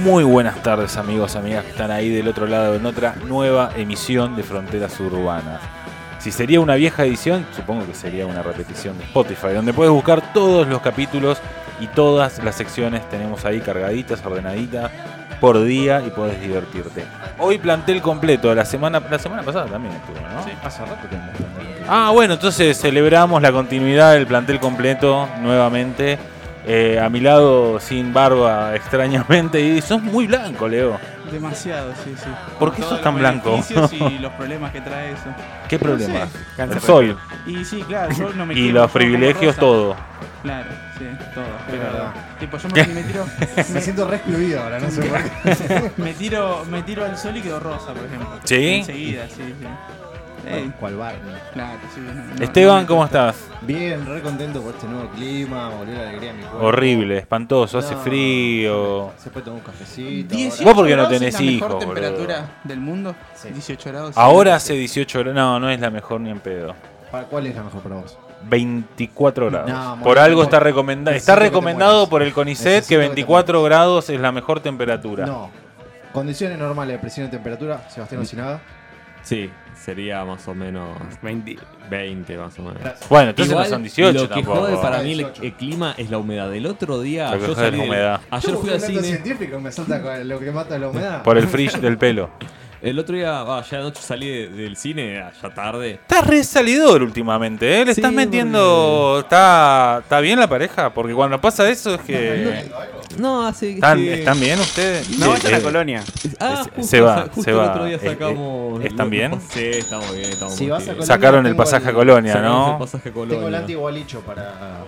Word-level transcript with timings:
Muy 0.00 0.24
buenas 0.24 0.62
tardes 0.62 0.96
amigos, 0.96 1.36
amigas 1.36 1.64
que 1.64 1.70
están 1.70 1.90
ahí 1.90 2.08
del 2.08 2.26
otro 2.26 2.46
lado 2.46 2.74
en 2.74 2.86
otra 2.86 3.14
nueva 3.26 3.72
emisión 3.76 4.34
de 4.34 4.42
Fronteras 4.42 4.98
Urbanas. 4.98 5.60
Si 6.18 6.32
sería 6.32 6.60
una 6.60 6.76
vieja 6.76 7.04
edición, 7.04 7.44
supongo 7.54 7.86
que 7.86 7.94
sería 7.94 8.26
una 8.26 8.42
repetición 8.42 8.96
de 8.96 9.04
Spotify, 9.04 9.48
donde 9.54 9.74
puedes 9.74 9.92
buscar 9.92 10.32
todos 10.32 10.66
los 10.66 10.80
capítulos 10.80 11.38
y 11.78 11.88
todas 11.88 12.42
las 12.42 12.56
secciones 12.56 13.06
tenemos 13.10 13.44
ahí 13.44 13.60
cargaditas, 13.60 14.24
ordenaditas 14.24 14.90
por 15.40 15.62
día 15.62 16.02
y 16.06 16.10
puedes 16.10 16.40
divertirte. 16.40 17.04
Hoy 17.38 17.58
plantel 17.58 18.00
completo, 18.00 18.54
la 18.54 18.64
semana, 18.64 18.98
la 19.10 19.18
semana 19.18 19.42
pasada 19.42 19.66
también 19.66 19.94
estuvo, 19.94 20.26
¿no? 20.26 20.42
Sí, 20.42 20.52
hace 20.64 20.86
rato 20.86 21.06
tenemos 21.08 21.36
plantel. 21.36 21.84
Ah, 21.86 22.10
bueno, 22.14 22.34
entonces 22.34 22.80
celebramos 22.80 23.42
la 23.42 23.52
continuidad 23.52 24.14
del 24.14 24.26
plantel 24.26 24.58
completo 24.58 25.28
nuevamente. 25.42 26.18
Eh, 26.64 27.00
a 27.00 27.08
mi 27.08 27.20
lado, 27.20 27.80
sin 27.80 28.12
barba, 28.12 28.74
extrañamente. 28.76 29.60
Y 29.60 29.80
sos 29.82 30.02
muy 30.02 30.26
blanco, 30.26 30.68
Leo. 30.68 30.98
Demasiado, 31.30 31.92
sí, 32.04 32.14
sí. 32.16 32.28
¿Por 32.58 32.74
qué 32.74 32.82
sos 32.82 33.00
tan 33.00 33.16
blanco? 33.16 33.58
y 33.92 34.18
los 34.20 34.32
problemas 34.32 34.70
que 34.72 34.80
trae 34.80 35.12
eso. 35.12 35.24
¿Qué 35.68 35.76
No 35.76 35.82
problemas? 35.82 36.28
sé. 36.56 36.62
El 36.62 36.80
sol. 36.80 37.18
Y 37.46 37.64
sí, 37.64 37.82
claro, 37.82 38.12
yo 38.14 38.32
no 38.34 38.44
me 38.46 38.54
Y 38.58 38.70
los 38.70 38.90
privilegios, 38.90 39.56
todo. 39.56 39.96
Claro, 40.42 40.70
sí, 40.98 41.04
todo. 41.34 41.44
Es 41.72 41.78
verdad. 41.80 42.12
Tipo, 42.38 42.58
yo 42.58 42.68
me, 42.68 42.86
me 42.94 43.02
tiro. 43.04 43.24
Me 43.72 43.80
siento 43.80 44.06
re 44.08 44.16
excluido 44.16 44.62
ahora, 44.62 44.78
no 44.80 44.90
sé 44.90 45.02
por 45.02 45.22
qué. 45.22 45.90
me 45.96 46.12
tiro, 46.14 46.64
me 46.70 46.82
tiro 46.82 47.04
al 47.04 47.16
sol 47.16 47.36
y 47.36 47.40
quedo 47.40 47.60
rosa, 47.60 47.92
por 47.94 48.04
ejemplo. 48.04 48.28
¿Sí? 48.44 48.74
Enseguida, 48.80 49.26
sí, 49.28 49.36
sí. 49.58 49.66
Ey, 50.46 50.72
¿Cuál 50.80 50.96
Barney? 50.96 51.20
claro, 51.52 51.78
sí. 51.94 52.00
no- 52.00 52.12
no- 52.14 52.44
Esteban, 52.44 52.82
no- 52.82 52.88
¿cómo 52.88 53.04
estás? 53.04 53.36
Bien, 53.60 54.04
re 54.06 54.20
contento 54.22 54.60
por 54.60 54.74
este 54.74 54.88
nuevo 54.88 55.08
clima, 55.10 55.68
volvió 55.70 55.94
la 55.94 56.08
alegría 56.08 56.30
a 56.30 56.34
mi 56.34 56.42
cuerpo. 56.42 56.66
Horrible, 56.66 57.18
espantoso, 57.18 57.78
hace 57.78 57.94
No, 57.94 58.00
frío. 58.00 59.12
Se 59.18 59.30
puede 59.30 59.44
tomar 59.44 59.60
un 59.60 59.64
cafecito. 59.66 60.34
18 60.34 60.64
Vos 60.64 60.74
porque 60.74 60.90
no 60.96 61.02
grados 61.02 61.12
tenés 61.18 61.34
es 61.34 61.40
la 61.40 61.46
hijos, 61.46 61.68
mejor 61.68 61.78
temperatura 61.80 62.50
del 62.64 62.80
mundo. 62.80 63.14
Sí. 63.34 63.48
18 63.50 63.90
grados. 63.90 64.18
Ahora 64.18 64.56
hace 64.56 64.72
18 64.74 65.18
grados. 65.20 65.34
No, 65.36 65.60
no 65.60 65.70
es 65.70 65.78
la 65.80 65.90
mejor 65.90 66.20
ni 66.20 66.30
en 66.30 66.40
pedo. 66.40 66.74
¿Para 67.10 67.24
¿Cuál 67.24 67.46
es 67.46 67.54
la 67.54 67.62
mejor 67.62 67.82
para 67.82 67.94
vos? 67.96 68.18
24 68.44 69.50
grados. 69.50 69.70
No, 69.70 69.98
por 70.02 70.18
algo 70.18 70.42
está 70.42 70.58
recomendado. 70.58 71.16
Está 71.16 71.36
recomendado 71.36 72.08
por 72.08 72.22
el 72.22 72.32
CONICET 72.32 72.66
Necesito 72.66 72.88
que 72.88 72.94
que 72.96 73.00
te 73.02 73.08
24 73.08 73.62
grados 73.62 74.10
es 74.10 74.20
la 74.20 74.32
mejor 74.32 74.58
temperatura. 74.60 75.26
No. 75.26 75.50
Condiciones 76.12 76.58
normales 76.58 76.94
de 76.96 76.98
presión 76.98 77.26
y 77.28 77.30
temperatura, 77.30 77.88
Sebastián 77.88 78.20
Osinaga. 78.22 78.60
Sí, 79.22 79.50
sería 79.82 80.24
más 80.24 80.46
o 80.48 80.54
menos 80.54 80.96
20, 81.22 81.56
20 81.90 82.36
más 82.38 82.58
o 82.58 82.62
menos. 82.62 82.80
Bueno, 83.08 83.30
entonces 83.30 83.52
Igual, 83.52 83.64
no 83.66 83.70
son 83.70 83.82
18 83.82 84.12
Lo 84.12 84.28
que 84.28 84.34
tampoco. 84.34 84.60
jode 84.60 84.76
para 84.78 84.98
mí 85.02 85.12
el, 85.12 85.18
18. 85.18 85.42
el 85.42 85.52
clima 85.54 85.94
es 85.98 86.10
la 86.10 86.18
humedad. 86.18 86.54
El 86.54 86.66
otro 86.66 87.00
día 87.00 87.30
Lo 87.34 87.40
que 87.40 87.46
yo 87.48 87.54
salí 87.54 87.76
la 87.76 87.82
del- 87.82 87.88
humedad. 87.90 88.20
Ayer 88.30 88.54
fui 88.56 88.70
al 88.70 88.80
cine. 88.80 89.02
científico 89.02 89.60
me 89.60 89.72
salta 89.72 90.00
con 90.02 90.28
lo 90.28 90.38
que 90.38 90.50
mata 90.52 90.78
la 90.78 90.88
humedad. 90.88 91.22
Por 91.22 91.36
el 91.38 91.48
frizz 91.48 91.80
del 91.80 91.98
pelo. 91.98 92.30
El 92.80 92.98
otro 92.98 93.14
día, 93.14 93.42
ah, 93.42 93.62
ya 93.70 93.78
anoche 93.78 94.02
salí 94.02 94.28
de- 94.28 94.48
del 94.48 94.76
cine, 94.76 95.22
ya 95.40 95.50
tarde. 95.50 95.92
Estás 95.92 96.26
re 96.26 96.42
salidor 96.42 97.00
últimamente, 97.04 97.80
¿eh? 97.80 97.84
Le 97.84 97.94
Sí, 97.94 98.00
estás 98.00 98.12
metiendo. 98.12 99.20
¿Está, 99.20 100.00
¿Está 100.02 100.18
bien 100.18 100.40
la 100.40 100.48
pareja? 100.48 100.92
Porque 100.92 101.14
cuando 101.14 101.40
pasa 101.40 101.70
eso 101.70 101.94
es 101.94 102.00
que. 102.00 102.68
No, 103.18 103.46
hace. 103.46 103.72
¿Están, 103.74 103.98
este- 103.98 104.18
¿están 104.20 104.40
bien 104.40 104.58
ustedes? 104.60 105.10
No, 105.18 105.26
Sí, 105.26 105.32
está 105.34 105.48
en 105.48 105.52
la 105.52 105.58
eh, 105.58 105.62
colonia. 105.62 106.04
Ah, 106.40 106.62
Se- 106.64 106.70
justo, 106.70 106.82
se 106.90 107.00
va, 107.00 107.20
justo 107.22 107.42
se 107.42 107.50
el 107.50 107.58
va. 107.58 107.70
otro 107.70 107.84
día 107.84 107.96
Eh, 107.96 108.00
eh, 108.02 108.08
sacamos. 108.10 108.84
¿están 108.84 109.10
bien? 109.10 109.40
Sí, 109.50 109.64
estamos 109.64 110.12
bien, 110.16 110.30
estamos 110.30 110.54
Si 110.54 110.68
vas 110.68 110.80
a 110.80 110.84
bien. 110.84 110.94
Colonia, 110.96 111.06
Sacaron 111.14 111.46
el 111.46 111.56
pasaje 111.56 111.88
a 111.88 111.92
Colonia, 111.92 112.32
Sacamos 112.32 112.66
el 112.66 112.72
¿no? 112.72 112.78
pasaje 112.78 113.08
a 113.08 113.12
Tengo 113.12 113.22
el 113.24 113.28
Colonia. 113.30 113.58
antigualicho 113.58 114.20
para, 114.20 114.84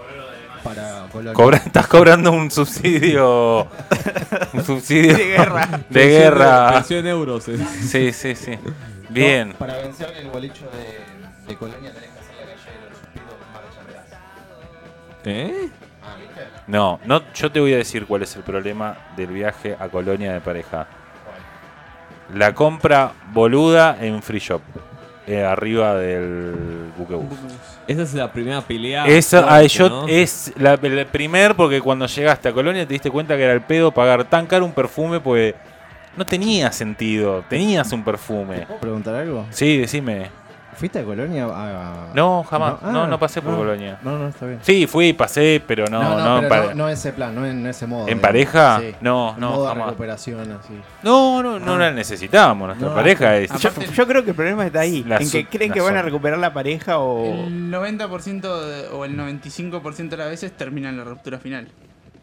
para 0.63 1.07
Colonia. 1.13 1.33
Cobra- 1.35 1.57
estás 1.59 1.87
cobrando 1.87 2.33
un 2.33 2.51
subsidio. 2.51 3.69
Un 4.53 4.65
subsidio. 4.65 5.17
De 5.19 5.25
guerra. 5.27 5.81
De 5.91 6.07
guerra. 6.09 6.73
Pensión 6.75 7.01
en 7.01 7.07
euros. 7.09 7.49
eh. 7.49 7.59
Sí, 7.89 8.13
sí, 8.13 8.35
sí. 8.35 8.53
Bien. 9.11 9.51
No, 9.51 9.55
para 9.57 9.77
vencer 9.79 10.13
el 10.19 10.29
gualicho 10.31 10.65
de, 10.73 11.47
de 11.53 11.57
Colonia 11.59 11.93
tenés 11.93 12.11
que 12.11 12.19
hacer 12.21 12.35
la 12.37 12.55
calle 12.55 12.79
de 12.81 12.89
los 12.91 12.99
suspiros 12.99 13.35
marcha 13.53 13.81
atrás. 13.83 14.21
¿Eh? 15.27 15.69
No, 16.67 16.99
no, 17.05 17.23
yo 17.35 17.53
te 17.53 17.61
voy 17.61 17.75
a 17.75 17.77
decir 17.77 18.07
cuál 18.07 18.23
es 18.23 18.35
el 18.37 18.43
problema 18.43 18.97
del 19.17 19.29
viaje 19.29 19.77
a 19.79 19.89
Colonia 19.89 20.33
de 20.33 20.41
pareja. 20.41 20.87
La 22.35 22.55
compra 22.55 23.13
boluda 23.33 23.97
en 24.01 24.23
free 24.23 24.39
shop. 24.41 24.63
eh, 25.27 25.43
arriba 25.43 25.95
del 25.95 26.91
buquebús. 26.99 27.27
Esa 27.87 28.03
es 28.03 28.13
la 28.13 28.31
primera 28.31 28.61
pelea. 28.61 29.07
Esa, 29.07 29.43
fuerte, 29.43 29.69
yo- 29.69 29.89
¿no? 29.89 30.07
es 30.07 30.53
la, 30.57 30.75
el 30.75 31.07
primer 31.07 31.55
porque 31.55 31.81
cuando 31.81 32.05
llegaste 32.07 32.49
a 32.51 32.53
Colonia 32.53 32.87
te 32.87 32.93
diste 32.93 33.11
cuenta 33.11 33.35
que 33.37 33.43
era 33.45 33.55
el 33.55 33.63
pedo 33.63 33.91
pagar 33.91 34.25
tan 34.25 34.45
caro 34.47 34.67
un 34.67 34.73
perfume 34.73 35.21
pues 35.21 35.55
no 36.15 36.27
tenía 36.27 36.71
sentido. 36.73 37.43
Tenías 37.49 37.91
un 37.93 38.05
perfume. 38.05 38.67
¿Puedo 38.67 38.81
preguntar 38.81 39.15
algo? 39.15 39.47
Sí, 39.51 39.79
decime. 39.79 40.31
¿Fuiste 40.77 40.99
a 40.99 41.05
Colonia? 41.05 41.47
a- 41.51 42.09
No, 42.15 42.43
jamás. 42.45 42.75
Ah, 42.83 42.91
No, 42.93 43.07
no 43.07 43.19
pasé 43.19 43.41
por 43.43 43.55
Colonia. 43.57 43.99
No, 44.03 44.19
no, 44.19 44.29
está 44.29 44.47
bien. 44.47 44.59
Sí, 44.63 44.87
fui, 44.87 45.13
pasé, 45.13 45.63
pero 45.67 45.87
no, 45.87 46.03
no, 46.03 46.19
no, 46.19 46.39
en 46.43 46.49
pero 46.49 46.65
no, 46.71 46.75
no 46.75 46.89
ese 46.89 47.13
plan, 47.13 47.35
no 47.35 47.47
en 47.47 47.67
ese 47.67 47.87
modo. 47.87 48.03
¿En 48.03 48.07
digamos. 48.07 48.23
pareja? 48.23 48.81
Sí. 48.81 48.95
No, 49.01 49.35
En 49.35 49.41
no, 49.41 49.51
modo 49.51 49.67
jamás. 49.69 49.87
recuperación, 49.87 50.53
así. 50.53 50.75
No, 51.03 51.43
no, 51.43 51.59
no 51.59 51.79
la 51.79 51.91
necesitábamos. 51.93 52.69
Nuestra 52.69 52.89
No, 52.89 52.95
pareja 52.95 53.37
es. 53.37 53.51
Yo, 53.61 53.71
yo 53.95 54.07
creo 54.07 54.23
que 54.25 54.31
el 54.31 54.37
problema 54.37 54.67
está 54.67 54.81
ahí. 54.81 55.05
En 55.09 55.31
que 55.31 55.47
creen 55.47 55.73
que 55.73 55.81
van 55.81 55.97
a 55.97 56.03
recuperar 56.03 56.39
la 56.39 56.53
pareja 56.53 56.99
o. 56.99 57.25
El 57.47 57.71
90% 57.71 58.67
de- 58.67 58.89
o 58.89 59.05
el 59.05 59.17
95% 59.17 60.17
de 60.17 60.17
las 60.17 60.31
veces 60.31 60.53
termina 60.57 60.89
en 60.91 60.99
la 60.99 61.05
ruptura 61.05 61.39
final. 61.39 61.69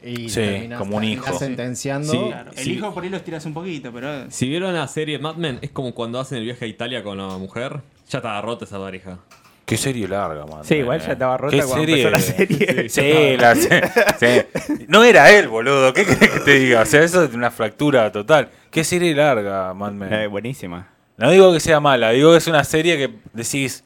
Y 0.03 0.29
Sí, 0.29 0.67
como 0.79 0.97
un 0.97 1.03
hijo. 1.03 1.31
sentenciando. 1.37 2.11
Sí. 2.11 2.19
Claro, 2.29 2.49
el 2.51 2.57
Sí. 2.57 2.71
hijo 2.73 2.91
por 2.91 3.03
ahí 3.03 3.09
los 3.09 3.23
tiras 3.23 3.45
un 3.45 3.53
poquito, 3.53 3.91
pero. 3.93 4.31
Si 4.31 4.49
vieron 4.49 4.73
la 4.73 4.87
serie 4.87 5.19
Mad 5.19 5.35
Men, 5.35 5.59
es 5.61 5.69
como 5.69 5.93
cuando 5.93 6.19
hacen 6.19 6.39
el 6.39 6.45
viaje 6.45 6.65
a 6.65 6.67
Italia 6.67 7.03
con 7.03 7.19
la 7.19 7.27
mujer. 7.37 7.81
Ya 8.11 8.17
estaba 8.17 8.41
rota 8.41 8.65
esa 8.65 8.77
pareja. 8.77 9.17
Qué 9.65 9.77
serie 9.77 10.05
larga, 10.07 10.45
man. 10.45 10.65
Sí, 10.65 10.75
igual 10.75 10.99
ya 10.99 11.13
estaba 11.13 11.37
rota 11.37 11.55
¿Qué 11.55 11.63
cuando 11.63 11.75
serie? 11.85 12.03
empezó 12.03 12.09
la 12.09 12.19
serie. 12.19 12.89
Sí, 12.89 13.37
la 13.39 13.55
sí. 13.55 14.85
No 14.89 15.03
era 15.05 15.31
él, 15.31 15.47
boludo. 15.47 15.93
¿Qué 15.93 16.05
querés 16.05 16.29
que 16.29 16.39
te 16.41 16.59
diga? 16.59 16.81
O 16.81 16.85
sea, 16.85 17.03
eso 17.03 17.23
es 17.23 17.33
una 17.33 17.51
fractura 17.51 18.11
total. 18.11 18.49
Qué 18.69 18.83
serie 18.83 19.15
larga, 19.15 19.73
Mad 19.73 19.93
Men. 19.93 20.13
Eh, 20.13 20.27
buenísima. 20.27 20.89
No 21.17 21.31
digo 21.31 21.53
que 21.53 21.61
sea 21.61 21.79
mala, 21.79 22.09
digo 22.11 22.31
que 22.31 22.37
es 22.39 22.47
una 22.47 22.63
serie 22.65 22.97
que 22.97 23.13
decís. 23.33 23.85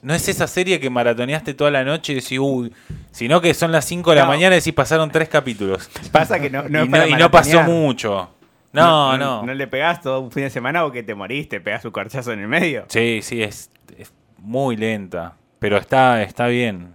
No 0.00 0.14
es 0.14 0.28
esa 0.28 0.46
serie 0.46 0.78
que 0.80 0.90
maratoneaste 0.90 1.54
toda 1.54 1.70
la 1.72 1.84
noche 1.84 2.12
y 2.12 2.16
decís, 2.16 2.38
uy, 2.40 2.72
sino 3.10 3.40
que 3.40 3.52
son 3.52 3.72
las 3.72 3.84
5 3.84 4.10
de 4.10 4.16
la 4.16 4.22
No. 4.22 4.28
mañana 4.28 4.54
y 4.54 4.60
decís 4.60 4.72
pasaron 4.72 5.10
tres 5.10 5.28
capítulos. 5.28 5.90
Pasa 6.12 6.38
que 6.40 6.48
no, 6.50 6.68
no 6.68 6.84
y, 6.84 6.88
no, 6.88 7.06
y 7.08 7.14
no 7.14 7.30
pasó 7.30 7.62
mucho. 7.64 8.30
No, 8.72 9.16
no. 9.16 9.44
No 9.44 9.54
le 9.54 9.66
pegás 9.66 10.00
todo 10.00 10.20
un 10.20 10.30
fin 10.30 10.44
de 10.44 10.50
semana 10.50 10.84
o 10.84 10.92
que 10.92 11.02
te 11.02 11.14
moriste, 11.14 11.60
pegás 11.60 11.84
un 11.84 11.90
corchazo 11.90 12.32
en 12.32 12.40
el 12.40 12.48
medio. 12.48 12.84
Sí, 12.88 13.20
sí, 13.22 13.42
es, 13.42 13.70
es 13.96 14.12
muy 14.38 14.76
lenta. 14.76 15.34
Pero 15.58 15.76
está, 15.78 16.22
está 16.22 16.46
bien. 16.46 16.94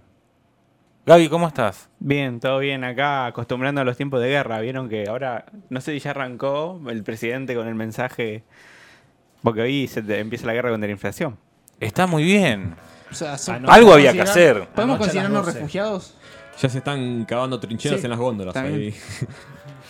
Gaby, 1.06 1.28
¿cómo 1.28 1.48
estás? 1.48 1.90
Bien, 1.98 2.40
todo 2.40 2.60
bien 2.60 2.82
acá, 2.84 3.26
acostumbrando 3.26 3.80
a 3.80 3.84
los 3.84 3.96
tiempos 3.96 4.22
de 4.22 4.28
guerra. 4.28 4.60
Vieron 4.60 4.88
que 4.88 5.06
ahora, 5.08 5.44
no 5.68 5.80
sé 5.82 5.92
si 5.92 5.98
ya 6.00 6.10
arrancó 6.12 6.80
el 6.88 7.02
presidente 7.02 7.54
con 7.54 7.68
el 7.68 7.74
mensaje, 7.74 8.42
porque 9.42 9.60
hoy 9.60 9.86
se 9.86 10.00
te- 10.00 10.20
empieza 10.20 10.46
la 10.46 10.54
guerra 10.54 10.70
contra 10.70 10.86
la 10.86 10.92
inflación. 10.92 11.36
Está 11.80 12.06
muy 12.06 12.22
bien. 12.24 12.74
O 13.10 13.14
sea, 13.14 13.36
son-. 13.36 13.68
Algo 13.68 13.92
había 13.92 14.12
que 14.14 14.22
hacer. 14.22 14.66
¿Podemos 14.68 14.96
considerarnos 14.98 15.44
12. 15.44 15.58
refugiados? 15.58 16.16
Ya 16.58 16.68
se 16.70 16.78
están 16.78 17.24
cavando 17.26 17.60
trincheras 17.60 18.00
Sí, 18.00 18.06
en 18.06 18.10
las 18.10 18.18
góndolas 18.18 18.56
ahí. 18.56 18.94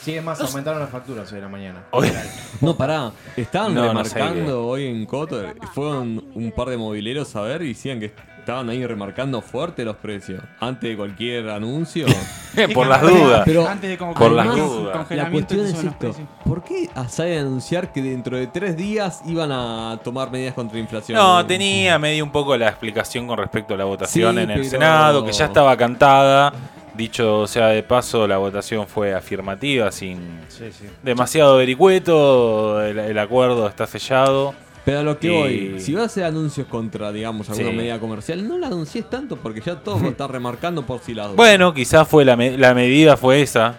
Sí, 0.05 0.15
es 0.17 0.23
más, 0.23 0.41
aumentaron 0.41 0.81
las 0.81 0.91
facturas 0.91 1.31
hoy 1.33 1.37
de 1.37 1.43
la 1.43 1.49
mañana. 1.49 1.85
Hoy- 1.91 2.13
No, 2.61 2.77
pará. 2.77 3.11
Estaban 3.37 3.75
No, 3.75 3.93
no 3.93 4.05
sé 4.05 4.15
remarcando 4.19 4.67
hoy 4.67 4.87
en 4.87 5.07
Coto. 5.07 5.43
Fueron 5.73 6.23
un 6.35 6.53
par 6.53 6.69
de 6.69 6.77
mobileros 6.77 7.35
a 7.37 7.41
ver 7.41 7.63
y 7.63 7.69
decían 7.69 8.01
que 8.01 8.13
estaban 8.39 8.69
ahí 8.69 8.85
remarcando 8.87 9.41
fuerte 9.41 9.83
los 9.85 9.97
precios. 9.97 10.43
Antes 10.61 10.91
de 10.91 10.97
cualquier 10.99 11.49
anuncio. 11.49 12.05
por 12.75 12.87
las 12.87 13.01
dudas. 13.01 13.43
Pero 13.47 13.67
Antes 13.67 13.89
de 13.91 13.97
como 13.99 14.13
por 14.13 14.31
las 14.33 14.47
congelar- 14.47 14.67
dudas. 14.69 14.87
La 14.87 14.93
congelamiento 14.99 15.55
cuestión 15.55 15.61
te 15.61 15.65
es 15.65 15.71
suben 15.71 15.85
los 15.87 15.95
esto. 15.95 15.99
precios. 16.07 16.29
¿Por 16.45 16.65
qué 16.65 16.91
salen 17.09 17.39
a 17.39 17.41
anunciar 17.41 17.93
que 17.93 18.03
dentro 18.03 18.37
de 18.37 18.47
tres 18.49 18.77
días 18.77 19.23
iban 19.27 19.51
a 19.53 19.99
tomar 20.05 20.31
medidas 20.31 20.53
contra 20.55 20.75
la 20.77 20.81
inflación? 20.83 21.17
No, 21.19 21.47
tenía 21.47 21.99
medio 21.99 22.23
un 22.25 22.31
poco 22.31 22.55
la 22.59 22.69
explicación 22.69 23.27
con 23.27 23.39
respecto 23.39 23.73
a 23.73 23.79
la 23.79 23.85
votación 23.85 24.35
Sí, 24.37 24.43
en 24.43 24.51
el 24.51 24.59
pero- 24.61 24.71
Senado, 24.71 25.25
que 25.25 25.33
ya 25.33 25.47
estaba 25.47 25.75
cantada. 25.79 26.53
Dicho 26.97 27.47
sea 27.49 27.69
de 27.69 27.83
paso, 27.83 28.27
la 28.29 28.39
votación 28.39 28.87
fue 28.87 29.15
afirmativa, 29.15 29.91
sin 29.91 30.41
Sí, 30.49 30.67
sí. 30.71 30.85
demasiado 31.03 31.57
vericueto. 31.57 32.81
El, 32.85 32.99
el 32.99 33.19
acuerdo 33.19 33.67
está 33.69 33.87
sellado. 33.87 34.55
Pero 34.85 34.99
a 35.01 35.03
lo 35.03 35.19
que 35.19 35.27
Y- 35.29 35.31
voy, 35.31 35.81
si 35.81 35.95
vas 35.95 36.03
a 36.03 36.07
hacer 36.07 36.25
anuncios 36.25 36.67
contra, 36.67 37.11
digamos, 37.11 37.49
alguna 37.49 37.71
Sí. 37.71 37.77
medida 37.77 37.99
comercial, 37.99 38.47
no 38.47 38.59
la 38.59 38.67
anuncies 38.69 39.09
tanto 39.09 39.37
porque 39.37 39.61
ya 39.61 39.77
todo 39.77 39.99
lo 39.99 40.09
está 40.11 40.27
remarcando 40.29 40.85
por 40.87 41.01
si 41.01 41.15
las 41.15 41.35
Bueno, 41.35 41.73
quizás 41.75 42.07
fue 42.07 42.25
la, 42.25 42.37
me- 42.37 42.57
la 42.59 42.75
medida 42.75 43.17
fue 43.17 43.41
esa. 43.43 43.77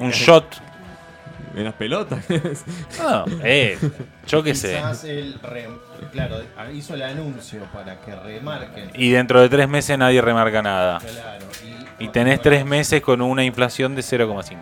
Un 0.00 0.10
shot. 0.10 0.44
En 1.54 1.64
las 1.64 1.74
pelotas. 1.74 2.24
No, 2.98 3.24
eh, 3.44 3.78
yo 4.26 4.42
qué 4.42 4.54
sé. 4.54 4.76
Quizás 4.76 5.04
él, 5.04 5.36
re- 5.42 5.68
claro, 6.12 6.36
hizo 6.72 6.94
el 6.94 7.02
anuncio 7.02 7.60
para 7.72 8.00
que 8.00 8.14
remarquen. 8.14 8.90
Y 8.94 9.10
dentro 9.10 9.40
de 9.40 9.48
tres 9.48 9.68
meses 9.68 9.98
nadie 9.98 10.20
remarca 10.22 10.62
nada. 10.62 10.98
Claro, 10.98 11.44
Y 11.98 12.08
tenés 12.08 12.40
tres 12.40 12.64
meses 12.64 13.00
con 13.02 13.20
una 13.20 13.44
inflación 13.44 13.94
de 13.94 14.02
0,5. 14.02 14.56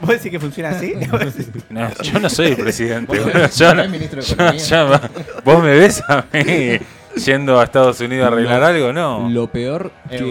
¿Puedo 0.00 0.12
decir 0.14 0.32
que 0.32 0.40
funciona 0.40 0.70
así? 0.70 0.94
No, 1.70 1.88
yo 2.02 2.18
no 2.18 2.28
soy 2.28 2.46
el 2.48 2.56
presidente. 2.56 3.16
Vos 3.18 3.32
boludo. 3.32 3.48
Yo 3.56 3.74
no- 3.74 3.88
ministro 3.88 4.20
de 4.20 4.26
yo- 4.26 4.34
Economía. 4.34 4.62
yo- 4.64 5.00
vos 5.44 5.62
me 5.62 5.70
ves 5.70 6.02
a 6.08 6.24
mí 6.32 6.78
yendo 7.24 7.60
a 7.60 7.64
Estados 7.64 8.00
Unidos 8.00 8.24
a 8.24 8.28
arreglar 8.32 8.62
algo, 8.62 8.92
no. 8.92 9.28
Lo 9.30 9.46
peor 9.48 9.92
Eh, 10.10 10.18
yo 10.18 10.26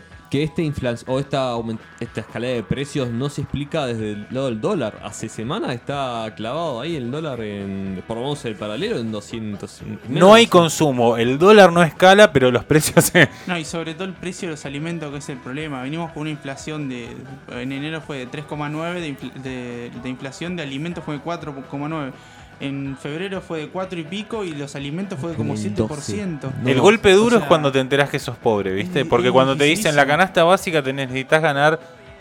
que, 0.34 0.42
esta 0.42 0.62
inflación 0.62 1.14
o 1.14 1.20
esta, 1.20 1.52
esta 2.00 2.20
escalada 2.22 2.52
de 2.54 2.62
precios 2.64 3.08
no 3.10 3.28
se 3.28 3.42
explica 3.42 3.86
desde 3.86 4.12
el 4.12 4.26
lado 4.30 4.46
del 4.46 4.60
dólar. 4.60 4.98
Hace 5.04 5.28
semanas 5.28 5.72
está 5.74 6.32
clavado 6.36 6.80
ahí 6.80 6.96
el 6.96 7.10
dólar 7.10 7.40
en, 7.40 8.02
por 8.06 8.16
lo 8.16 8.24
menos 8.24 8.44
el 8.44 8.56
paralelo 8.56 8.98
en 8.98 9.12
200. 9.12 9.82
No 10.08 10.34
hay 10.34 10.46
consumo, 10.46 11.16
el 11.16 11.38
dólar 11.38 11.72
no 11.72 11.82
escala, 11.82 12.32
pero 12.32 12.50
los 12.50 12.64
precios 12.64 13.04
se- 13.04 13.28
No, 13.46 13.56
y 13.58 13.64
sobre 13.64 13.94
todo 13.94 14.04
el 14.04 14.14
precio 14.14 14.48
de 14.48 14.54
los 14.54 14.64
alimentos 14.66 15.10
que 15.12 15.18
es 15.18 15.28
el 15.28 15.38
problema. 15.38 15.82
Venimos 15.82 16.10
con 16.12 16.22
una 16.22 16.30
inflación 16.30 16.88
de... 16.88 17.16
En 17.50 17.70
enero 17.72 18.00
fue 18.00 18.18
de 18.18 18.28
3,9, 18.28 18.94
de, 18.94 19.16
infl- 19.16 19.32
de, 19.34 19.90
de 20.02 20.08
inflación 20.08 20.56
de 20.56 20.62
alimentos 20.64 21.04
fue 21.04 21.16
de 21.18 21.22
4,9. 21.22 22.12
En 22.60 22.96
febrero 22.96 23.40
fue 23.40 23.60
de 23.60 23.68
4 23.68 23.98
y 23.98 24.04
pico 24.04 24.44
y 24.44 24.52
los 24.52 24.76
alimentos 24.76 25.18
fue 25.18 25.30
de 25.30 25.36
como 25.36 25.54
Como 25.54 25.64
el 25.64 25.74
7%. 25.74 26.40
No, 26.62 26.68
el 26.68 26.76
no, 26.76 26.82
golpe 26.82 27.12
o 27.14 27.16
duro 27.16 27.38
es 27.38 27.44
cuando 27.44 27.72
te 27.72 27.80
enterás 27.80 28.10
que 28.10 28.18
sos 28.18 28.36
pobre, 28.36 28.72
¿viste? 28.72 29.04
Porque 29.04 29.30
cuando 29.30 29.56
te 29.56 29.64
dicen 29.64 29.96
la 29.96 30.06
canasta 30.06 30.44
básica 30.44 30.82
tenés, 30.82 31.08
necesitas 31.08 31.42
ganar 31.42 31.80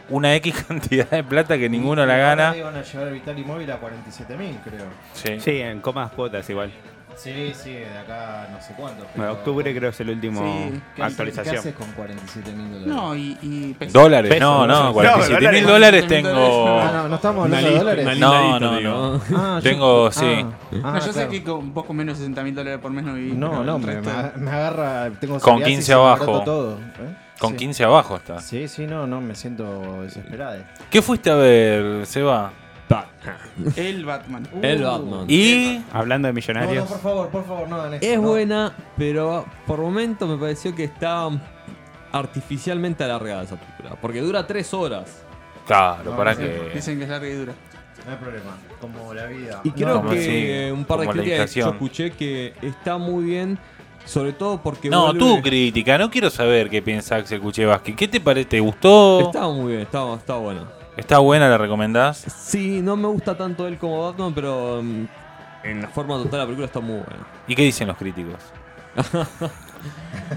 una 0.09 0.35
X 0.35 0.63
cantidad 0.67 1.09
de 1.09 1.23
plata 1.23 1.57
que 1.57 1.69
ninguno 1.69 2.05
la 2.05 2.17
gana. 2.17 2.55
Iban 2.57 2.75
a 2.75 2.81
llevar 2.81 3.07
el 3.07 3.13
Vital 3.13 3.39
y 3.39 3.43
Móvil 3.43 3.71
a 3.71 3.77
47 3.77 4.37
mil, 4.37 4.57
creo. 4.63 4.85
Sí. 5.13 5.39
Sí, 5.39 5.59
en 5.61 5.79
comas 5.81 6.11
cuotas 6.11 6.49
igual. 6.49 6.71
Sí, 7.15 7.53
sí, 7.55 7.73
de 7.73 7.97
acá 7.97 8.47
no 8.51 8.61
sé 8.61 8.73
cuánto. 8.77 9.05
Bueno, 9.15 9.33
octubre 9.33 9.69
creo 9.71 9.81
que 9.91 9.93
es 9.95 9.99
el 10.01 10.09
último 10.09 10.41
Sí. 10.41 10.45
¿Qué 10.73 10.73
haces- 10.73 10.81
¿Qué 10.95 11.03
actualización. 11.03 11.57
haces 11.57 11.75
con 11.75 11.91
47 11.91 12.51
mil 12.51 12.71
dólares? 12.71 12.87
No, 12.87 13.15
y... 13.15 13.37
y 13.41 13.73
pesos. 13.73 13.93
Dólares, 13.93 14.29
Pesos, 14.33 14.41
no, 14.41 14.67
no, 14.67 14.73
pesos. 14.75 14.93
47 14.93 15.51
mil 15.51 15.63
No, 15.63 15.71
dólares 15.71 16.07
tengo. 16.07 16.79
Ah, 16.81 16.91
no, 16.93 17.07
no 17.09 17.15
estamos 17.15 17.45
hablando 17.45 17.69
de 17.69 17.77
dólares. 17.77 18.17
No, 18.19 18.59
no, 18.59 18.77
digo. 18.77 19.21
Ah, 19.35 19.59
yo- 19.63 19.69
Tengo, 19.69 20.11
sí. 20.11 20.25
Ah, 20.25 20.45
No, 20.71 20.93
yo 20.95 21.01
sé 21.01 21.11
claro. 21.13 21.29
que 21.29 21.43
con, 21.43 21.73
vos 21.73 21.85
con 21.85 21.95
menos 21.95 22.17
de 22.17 22.23
60 22.25 22.43
mil 22.43 22.55
dólares 22.55 22.79
por 22.81 22.91
mes 22.91 23.03
no 23.03 23.13
vivís. 23.13 23.35
No, 23.35 23.63
no, 23.63 23.79
me, 23.79 24.01
me 24.01 24.11
aga- 24.11 24.33
me 24.37 24.51
agarra. 24.51 25.11
Tengo 25.19 25.39
Con 25.39 25.53
psoriasis 25.59 25.75
15 25.75 25.91
y 25.91 25.95
me 25.95 26.01
abajo. 26.01 26.41
Todo, 26.43 26.73
¿eh? 26.79 27.15
Con 27.39 27.51
Sí. 27.51 27.57
15 27.57 27.83
abajo 27.83 28.15
está. 28.17 28.39
Sí, 28.39 28.67
sí, 28.67 28.85
no, 28.87 29.05
no, 29.07 29.19
me 29.19 29.35
siento 29.35 30.01
desesperado. 30.03 30.63
¿Qué 30.89 31.01
fuiste 31.01 31.29
a 31.29 31.35
ver, 31.35 32.05
Seba? 32.05 32.51
El 33.75 34.05
Batman. 34.05 34.47
El 34.61 34.83
Batman. 34.83 35.25
Y. 35.27 35.81
Hablando 35.91 36.27
de 36.27 36.33
millonarios. 36.33 36.83
no, 36.83 36.89
por 36.89 36.99
favor, 36.99 37.29
por 37.29 37.45
favor, 37.45 37.67
no 37.67 37.75
hagan 37.77 37.93
esto. 37.95 38.05
Es 38.05 38.15
no. 38.19 38.27
buena, 38.27 38.73
pero 38.97 39.45
por 39.67 39.79
momento 39.79 40.27
me 40.27 40.37
pareció 40.37 40.73
que 40.75 40.83
está 40.85 41.29
artificialmente 42.11 43.03
alargada 43.03 43.43
esa 43.43 43.55
película. 43.55 43.95
Porque 44.01 44.21
dura 44.21 44.45
tres 44.45 44.73
horas. 44.73 45.23
Claro, 45.65 46.11
No, 46.11 46.17
para 46.17 46.35
sé. 46.35 46.41
que. 46.41 46.71
Dicen 46.75 46.97
que 46.97 47.03
es 47.03 47.09
larga 47.09 47.27
y 47.27 47.33
dura. 47.33 47.53
No 48.05 48.11
hay 48.11 48.17
problema, 48.17 48.57
como 48.81 49.13
la 49.13 49.25
vida. 49.27 49.61
Y 49.63 49.71
creo 49.71 50.01
No, 50.03 50.09
que 50.09 50.21
sí, 50.21 50.71
un 50.71 50.83
par 50.83 50.99
de 50.99 51.07
críticas 51.07 51.53
que 51.53 51.59
yo 51.61 51.69
escuché 51.69 52.11
que 52.11 52.53
está 52.61 52.97
muy 52.97 53.23
bien. 53.23 53.57
Sobre 54.05 54.33
todo 54.33 54.61
porque. 54.61 54.89
No, 54.89 55.13
vuelve- 55.13 55.19
tu 55.19 55.41
crítica, 55.41 55.97
no 55.97 56.11
quiero 56.11 56.29
saber 56.29 56.69
qué 56.69 56.81
piensa 56.81 57.15
Axel 57.15 57.39
Kuchevaski. 57.39 57.93
¿Qué 57.93 58.09
te 58.09 58.19
parece? 58.19 58.49
¿Te 58.49 58.59
gustó? 58.59 59.21
Está 59.21 59.47
muy 59.47 59.71
bien, 59.71 59.83
está, 59.83 60.13
está 60.15 60.35
buena. 60.35 60.65
¿Está 60.97 61.19
buena? 61.19 61.49
¿La 61.49 61.57
recomendás? 61.57 62.17
Sí, 62.17 62.81
no 62.81 62.95
me 62.95 63.07
gusta 63.07 63.35
tanto 63.35 63.67
él 63.67 63.77
como 63.77 64.03
Batman, 64.03 64.33
pero 64.33 64.81
mm, 64.83 65.05
en 65.63 65.81
la 65.81 65.87
forma 65.87 66.15
total 66.17 66.39
la 66.41 66.45
película 66.45 66.67
está 66.67 66.79
muy 66.79 66.95
buena. 66.97 67.25
¿Y 67.47 67.55
qué 67.55 67.63
dicen 67.63 67.87
los 67.87 67.97
críticos? 67.97 68.35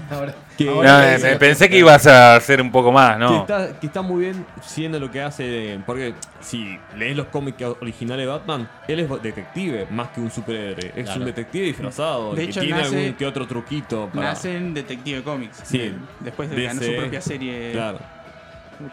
Ahora, 0.09 0.35
Que- 0.57 0.67
ahora 0.67 1.13
No, 1.15 1.21
que 1.21 1.31
eh, 1.31 1.35
pensé 1.37 1.69
que 1.69 1.77
ibas 1.77 2.05
a 2.07 2.35
hacer 2.35 2.61
un 2.61 2.71
poco 2.71 2.91
más, 2.91 3.13
Que, 3.13 3.19
¿no? 3.19 3.37
está, 3.41 3.79
que 3.79 3.87
está 3.87 4.01
muy 4.01 4.21
bien 4.25 4.45
siendo 4.61 4.99
lo 4.99 5.09
que 5.09 5.21
hace. 5.21 5.79
Porque 5.85 6.13
si 6.41 6.77
lees 6.97 7.15
los 7.15 7.27
cómics 7.27 7.61
originales 7.79 8.25
de 8.25 8.31
Batman, 8.31 8.67
él 8.87 8.99
es 8.99 9.21
detective 9.21 9.87
más 9.91 10.09
que 10.09 10.19
un 10.19 10.29
superhéroe. 10.31 10.91
Es 10.95 11.05
Claro. 11.05 11.19
un 11.21 11.25
detective 11.27 11.65
disfrazado. 11.65 12.31
De 12.33 12.43
que 12.43 12.49
hecho, 12.49 12.59
tiene 12.61 12.77
nace- 12.81 12.97
algún 12.97 13.13
que 13.13 13.25
otro 13.25 13.47
truquito. 13.47 14.09
Para... 14.13 14.29
Nace 14.31 14.57
en 14.57 14.73
Detective 14.73 15.23
Comics. 15.23 15.61
Sí. 15.63 15.77
de- 15.77 15.93
Después 16.19 16.49
de 16.49 16.55
que 16.57 16.63
ganó 16.63 16.81
su 16.81 16.87
DC, 16.87 16.99
propia 17.01 17.21
serie 17.21 17.71
Claro. 17.71 17.99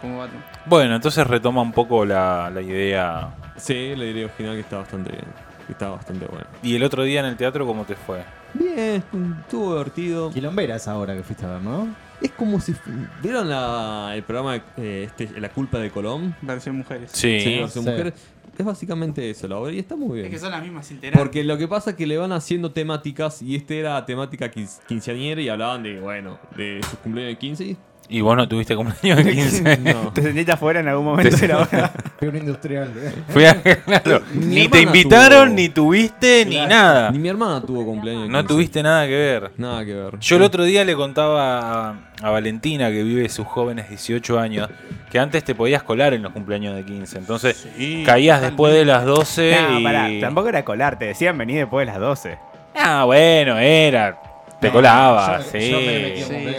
Como 0.01 0.19
Batman. 0.19 0.45
Bueno, 0.67 0.95
entonces 0.97 1.27
retoma 1.27 1.63
un 1.63 1.73
poco 1.73 2.05
la, 2.05 2.51
la 2.53 2.61
idea. 2.63 3.35
Sí, 3.57 3.95
la 3.97 4.05
idea 4.05 4.27
original 4.27 4.55
que 4.55 4.61
está 4.61 4.79
bastante 4.79 5.11
bien. 5.13 5.25
Que 5.67 5.73
está 5.73 5.89
bastante 5.91 6.27
buena. 6.27 6.47
¿Y 6.63 6.75
el 6.75 6.83
otro 6.83 7.05
día 7.05 7.21
en 7.21 7.27
el 7.27 7.37
teatro 7.37 7.67
cómo 7.67 7.85
te 7.85 7.95
fue? 7.95 8.23
Bien, 8.53 9.03
estuvo 9.41 9.73
divertido. 9.73 10.31
Quilomberas 10.31 10.89
ahora 10.89 11.15
que 11.17 11.23
fuiste 11.23 11.47
a 11.47 11.51
ver, 11.55 11.63
¿no? 11.63 11.89
Es 12.21 12.31
como 12.33 12.61
si. 12.61 12.73
fu- 12.75 12.91
¿Vieron 13.23 13.49
la- 13.49 14.13
el 14.15 14.23
programa 14.23 14.57
eh, 14.77 15.05
este, 15.07 15.41
La 15.41 15.49
culpa 15.49 15.79
de 15.79 15.91
Colón? 15.91 16.35
Versión 16.43 16.77
mujeres. 16.77 17.11
Sí. 17.13 17.41
Sí, 17.41 17.59
versión 17.61 17.85
Sí. 17.85 17.91
mujeres. 17.91 18.15
Es 18.57 18.65
básicamente 18.65 19.29
eso, 19.31 19.49
la 19.49 19.57
obra, 19.57 19.73
y 19.73 19.81
está 19.81 19.97
muy 19.97 20.11
Es 20.11 20.15
bien. 20.27 20.31
que 20.31 20.39
son 20.39 20.53
las 20.53 20.63
mismas. 20.63 20.89
Porque 21.15 21.43
lo 21.43 21.59
que 21.59 21.67
pasa 21.67 21.91
es 21.91 21.97
que 21.97 22.07
le 22.07 22.17
van 22.19 22.31
haciendo 22.31 22.71
temáticas 22.71 23.43
y 23.43 23.57
este 23.57 23.81
era 23.81 24.05
temática 24.07 24.49
quin- 24.53 24.69
quinceañera 24.87 25.41
y 25.41 25.49
hablaban 25.49 25.83
de, 25.83 25.99
bueno, 25.99 26.39
de 26.57 26.79
sus 26.89 26.99
cumpleaños 27.01 27.33
de 27.35 27.39
15 27.39 27.65
y... 27.65 27.77
¿Y 28.09 28.21
vos 28.21 28.37
no 28.37 28.47
tuviste 28.47 28.77
cumpleaños 28.77 29.25
de 29.25 29.33
15? 29.33 29.77
No. 29.79 30.13
¿Te 30.13 30.23
sentiste 30.23 30.53
afuera 30.53 30.81
en 30.81 30.89
algún 30.89 31.07
momento 31.07 31.37
de 31.37 31.49
la 31.49 31.59
hora? 31.59 31.93
Fue 32.19 32.29
un 32.29 32.37
industrial. 32.37 32.93
Fui 33.29 33.45
a- 33.47 33.61
claro, 33.85 34.21
Mi 34.35 34.45
ni 34.47 34.69
te 34.69 34.79
hermana 34.79 34.83
invitaron, 34.83 35.49
tuvo- 35.49 35.55
ni 35.55 35.69
tuviste, 35.71 36.45
ni 36.47 36.57
nada. 36.67 37.11
Ni 37.11 37.19
mi 37.19 37.29
hermana 37.29 37.61
tuvo 37.63 37.85
cumpleaños 37.85 38.25
de 38.25 38.29
No 38.29 38.39
15. 38.41 38.49
tuviste 38.55 38.83
nada 38.83 39.07
que 39.07 39.13
ver. 39.17 39.51
Nada 39.57 39.85
que 39.85 39.95
ver. 39.95 40.19
Yo 40.19 40.37
el 40.37 40.43
otro 40.43 40.65
día 40.65 40.85
le 40.85 40.95
contaba 40.95 41.89
a, 41.91 41.95
a 42.23 42.31
Valentina, 42.31 42.89
que 42.91 43.03
vive 43.03 43.29
sus 43.29 43.47
jóvenes 43.47 43.89
18 43.89 44.39
años, 44.39 44.69
que 45.11 45.19
antes 45.19 45.43
te 45.43 45.55
podías 45.55 45.83
colar 45.83 46.13
en 46.15 46.23
los 46.23 46.33
cumpleaños 46.33 46.77
de 46.77 46.85
15. 46.85 47.19
Entonces 47.19 47.67
caías 48.05 48.43
después 48.43 48.75
de 48.75 48.85
las 48.85 49.05
12 49.07 49.57
No, 49.71 49.81
y... 49.81 49.83
pará, 49.83 50.09
tampoco 50.21 50.49
era 50.51 50.65
colar, 50.65 50.99
te 50.99 51.07
decían 51.07 51.39
venir 51.39 51.57
después 51.59 51.87
de 51.87 51.93
las 51.93 52.01
12. 52.01 52.39
Ah, 52.77 53.05
bueno, 53.05 53.57
era... 53.59 54.21
Te 54.69 54.73
colabas, 54.73 55.45
yo- 55.47 55.51
sí. 55.59 55.71
yo 55.71 55.81
me 55.81 56.55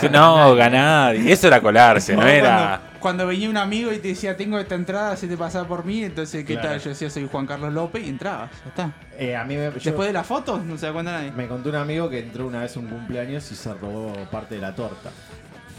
Sí. 0.00 0.08
No, 0.10 0.54
ganar. 0.54 1.14
Eso 1.16 1.46
era 1.48 1.60
colarse, 1.60 2.14
no 2.16 2.26
era... 2.26 2.80
Cuando, 2.80 3.00
cuando 3.00 3.26
venía 3.26 3.50
un 3.50 3.56
amigo 3.56 3.92
y 3.92 3.98
te 3.98 4.08
decía, 4.08 4.36
tengo 4.36 4.58
esta 4.58 4.74
entrada, 4.74 5.16
se 5.16 5.26
te 5.26 5.36
pasa 5.36 5.64
por 5.66 5.84
mí, 5.84 6.04
entonces, 6.04 6.44
¿qué 6.44 6.54
Claro. 6.54 6.68
tal? 6.70 6.80
Yo 6.80 6.90
decía, 6.90 7.10
soy 7.10 7.28
Juan 7.30 7.46
Carlos 7.46 7.72
López 7.72 8.04
y 8.06 8.08
entrabas, 8.08 8.50
ya 8.64 8.68
está. 8.68 8.90
Eh, 9.18 9.34
a 9.36 9.44
mí 9.44 9.56
me, 9.56 9.64
yo- 9.64 9.72
Después 9.82 10.06
de 10.08 10.12
la 10.12 10.24
foto, 10.24 10.58
no 10.58 10.76
se 10.78 10.86
da 10.86 10.92
cuenta 10.92 11.12
nadie. 11.12 11.32
me 11.32 11.46
contó 11.48 11.68
un 11.68 11.76
amigo 11.76 12.08
que 12.08 12.20
entró 12.20 12.46
una 12.46 12.60
vez 12.60 12.76
a 12.76 12.80
un 12.80 12.86
cumpleaños 12.86 13.50
y 13.50 13.54
se 13.56 13.72
robó 13.74 14.12
parte 14.30 14.54
de 14.56 14.60
la 14.60 14.74
torta. 14.74 15.10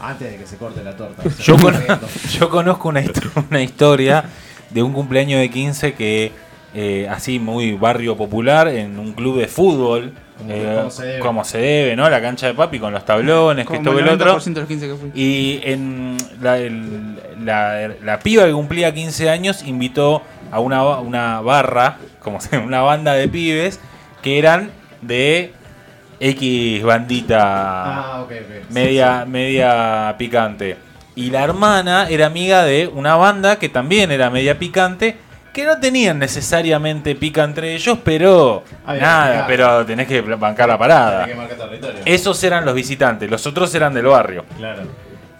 Antes 0.00 0.32
de 0.32 0.38
que 0.38 0.46
se 0.46 0.56
corte 0.56 0.82
la 0.82 0.96
torta. 0.96 1.22
Yo, 1.40 1.56
con- 2.38 2.48
conozco 2.50 2.88
una, 2.88 3.00
histo- 3.02 3.30
una 3.50 3.62
historia 3.62 4.24
de 4.70 4.82
un 4.82 4.92
cumpleaños 4.92 5.40
de 5.40 5.50
15 5.50 5.94
que, 5.94 6.32
eh, 6.74 7.06
así 7.10 7.38
muy 7.38 7.72
barrio 7.72 8.16
popular, 8.16 8.68
en 8.68 8.98
un 8.98 9.12
club 9.12 9.38
de 9.38 9.46
fútbol, 9.46 10.12
Como- 10.38 10.50
eh, 10.52 10.74
como 10.76 10.90
se 10.90 11.06
debe. 11.06 11.18
como 11.20 11.44
se 11.44 11.58
debe, 11.58 11.96
¿no? 11.96 12.10
La 12.10 12.20
cancha 12.20 12.48
de 12.48 12.54
papi 12.54 12.78
con 12.80 12.92
los 12.92 13.04
tablones, 13.04 13.64
que 13.66 13.76
Como 13.76 13.92
que 13.92 13.98
el 14.00 14.08
el 14.08 14.14
otro. 14.14 14.26
90% 14.38 14.54
de 14.54 14.60
los 14.60 14.68
15 14.68 14.86
que 14.88 14.94
fui. 14.94 15.10
Y 15.14 15.60
en 15.62 16.16
la, 16.40 16.58
el- 16.58 17.16
la, 17.44 17.88
la 18.02 18.18
piba 18.18 18.44
que 18.44 18.52
cumplía 18.52 18.92
15 18.92 19.30
años 19.30 19.62
invitó 19.64 20.22
a 20.50 20.58
una, 20.60 20.82
una 20.98 21.40
barra, 21.40 21.98
como 22.20 22.40
se 22.40 22.58
una 22.58 22.80
banda 22.82 23.12
de 23.14 23.28
pibes, 23.28 23.78
que 24.22 24.38
eran 24.38 24.70
de 25.02 25.52
X 26.20 26.82
bandita 26.82 27.42
Ah, 28.20 28.26
media, 28.70 29.24
media 29.26 30.14
picante. 30.18 30.76
Y 31.16 31.30
la 31.30 31.44
hermana 31.44 32.08
era 32.08 32.26
amiga 32.26 32.64
de 32.64 32.88
una 32.88 33.14
banda 33.16 33.58
que 33.58 33.68
también 33.68 34.10
era 34.10 34.30
media 34.30 34.58
picante, 34.58 35.16
que 35.54 35.64
no 35.64 35.78
tenían 35.78 36.18
necesariamente 36.18 37.14
pica 37.14 37.44
entre 37.44 37.74
ellos, 37.74 37.96
pero 38.04 38.64
Había 38.84 39.00
nada, 39.02 39.46
pero 39.46 39.86
tenés 39.86 40.06
que 40.08 40.20
bancar 40.20 40.68
la 40.68 40.76
parada. 40.76 41.24
Hay 41.24 41.30
que 41.30 41.36
marcar 41.36 41.56
territorio. 41.56 42.00
Esos 42.04 42.42
eran 42.44 42.66
los 42.66 42.74
visitantes, 42.74 43.30
los 43.30 43.46
otros 43.46 43.74
eran 43.74 43.94
del 43.94 44.04
barrio. 44.06 44.44
Claro. 44.58 44.82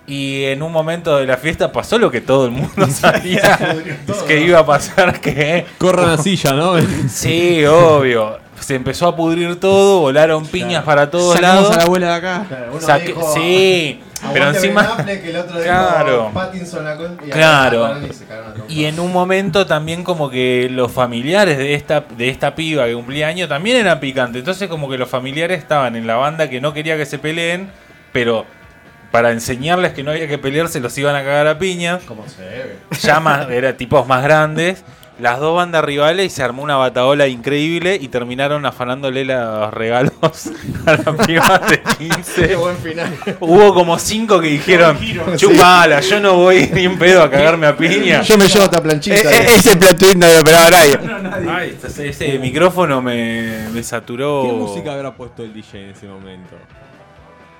Y 0.06 0.44
en 0.44 0.62
un 0.62 0.70
momento 0.70 1.16
de 1.16 1.26
la 1.26 1.36
fiesta 1.36 1.72
pasó 1.72 1.98
lo 1.98 2.10
que 2.10 2.20
todo 2.20 2.44
el 2.46 2.52
mundo 2.52 2.86
sabía 2.90 3.58
todo. 4.06 4.24
que 4.24 4.40
iba 4.40 4.60
a 4.60 4.66
pasar, 4.66 5.20
que 5.20 5.66
Corran 5.78 6.10
la 6.12 6.18
silla, 6.18 6.52
¿no? 6.52 6.74
sí, 7.08 7.64
obvio. 7.66 8.38
Se 8.60 8.74
empezó 8.74 9.08
a 9.08 9.16
pudrir 9.16 9.58
todo, 9.60 10.00
volaron 10.00 10.46
piñas 10.46 10.84
para 10.84 11.10
todos 11.10 11.34
Sacamos 11.34 11.62
lados. 11.64 11.74
a 11.74 11.78
la 11.78 11.82
abuela 11.84 12.06
de 12.08 12.14
acá. 12.14 12.44
Claro, 12.48 12.66
uno 12.72 12.80
Saque- 12.80 13.06
dijo, 13.08 13.34
sí, 13.34 14.00
pero 14.32 14.44
"Aguante 14.44 14.58
encima... 14.58 14.82
Ben 14.82 14.90
Affleck", 15.00 15.24
el 15.26 15.36
otro 15.36 15.52
dijo, 15.54 15.64
Claro. 15.64 16.32
La 16.34 16.50
y 17.26 17.30
Claro. 17.30 17.94
y 18.68 18.84
en 18.86 19.00
un 19.00 19.12
momento 19.12 19.66
también 19.66 20.02
como 20.02 20.30
que 20.30 20.68
los 20.70 20.90
familiares 20.92 21.58
de 21.58 21.74
esta, 21.74 22.04
de 22.16 22.28
esta 22.30 22.54
piba 22.54 22.86
que 22.86 22.94
cumplía 22.94 23.26
años 23.28 23.48
también 23.48 23.76
eran 23.76 24.00
picantes. 24.00 24.40
Entonces 24.40 24.68
como 24.68 24.88
que 24.88 24.96
los 24.96 25.08
familiares 25.10 25.58
estaban 25.58 25.96
en 25.96 26.06
la 26.06 26.16
banda 26.16 26.48
que 26.48 26.60
no 26.60 26.72
quería 26.72 26.96
que 26.96 27.04
se 27.06 27.18
peleen, 27.18 27.70
pero 28.12 28.46
para 29.10 29.30
enseñarles 29.30 29.92
que 29.92 30.02
no 30.02 30.10
había 30.12 30.26
que 30.26 30.38
pelearse 30.38 30.80
los 30.80 30.96
iban 30.96 31.14
a 31.16 31.22
cagar 31.22 31.46
a 31.48 31.58
piñas. 31.58 32.02
Como 32.04 32.26
se 32.28 32.42
debe. 32.42 32.76
Ya 33.02 33.20
más, 33.20 33.48
era 33.50 33.76
tipos 33.76 34.06
más 34.06 34.22
grandes. 34.22 34.82
las 35.18 35.38
dos 35.38 35.54
bandas 35.56 35.84
rivales 35.84 36.26
y 36.26 36.30
se 36.30 36.42
armó 36.42 36.62
una 36.62 36.76
bataola 36.76 37.28
increíble 37.28 37.96
y 38.00 38.08
terminaron 38.08 38.66
afanándole 38.66 39.24
los 39.24 39.72
regalos 39.72 40.12
a 40.86 40.92
la 40.96 41.16
piba 41.24 41.58
de 41.58 41.82
15. 41.82 42.56
buen 42.56 42.76
final. 42.78 43.16
Hubo 43.40 43.74
como 43.74 43.98
cinco 43.98 44.40
que 44.40 44.48
dijeron, 44.48 44.98
chupala, 45.36 46.00
yo 46.00 46.20
no 46.20 46.34
voy 46.34 46.68
ni 46.72 46.84
en 46.84 46.98
pedo 46.98 47.22
a 47.22 47.30
cagarme 47.30 47.66
a 47.66 47.76
piña. 47.76 48.22
Yo 48.22 48.36
me 48.36 48.48
llevo 48.48 48.64
esta 48.64 48.82
planchita. 48.82 49.16
Eh, 49.16 49.22
eh, 49.24 49.46
ese 49.56 49.76
twist 49.76 50.16
no 50.16 50.26
lo 50.26 50.40
operaba 50.40 50.70
nadie. 50.70 50.98
Ay, 51.48 51.78
ese, 51.84 52.08
ese 52.08 52.38
micrófono 52.38 53.00
me, 53.00 53.68
me 53.72 53.82
saturó. 53.82 54.42
¿Qué 54.44 54.52
música 54.52 54.92
habrá 54.94 55.14
puesto 55.14 55.44
el 55.44 55.52
DJ 55.54 55.84
en 55.84 55.90
ese 55.90 56.06
momento? 56.06 56.56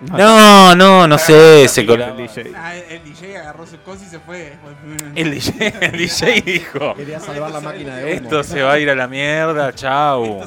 No, 0.00 0.74
no, 0.74 1.06
no 1.06 1.18
sé, 1.18 1.66
se 1.68 1.80
El. 1.82 2.16
DJ. 2.16 2.52
Ah, 2.56 2.74
el, 2.76 3.02
DJ 3.04 3.38
agarró 3.38 3.66
su 3.66 3.78
cosa 3.80 4.04
y 4.04 4.08
se 4.08 4.18
fue. 4.18 4.52
el 5.14 5.30
DJ, 5.30 5.74
el 5.80 5.92
DJ 5.92 6.40
dijo, 6.42 6.94
Quería 6.94 7.20
salvar 7.20 7.50
la 7.50 7.60
máquina 7.60 7.96
de 7.96 8.04
humo. 8.04 8.12
esto 8.12 8.42
se 8.42 8.62
va 8.62 8.72
a 8.72 8.78
ir 8.78 8.90
a 8.90 8.94
la 8.94 9.06
mierda, 9.06 9.72
chau. 9.72 10.42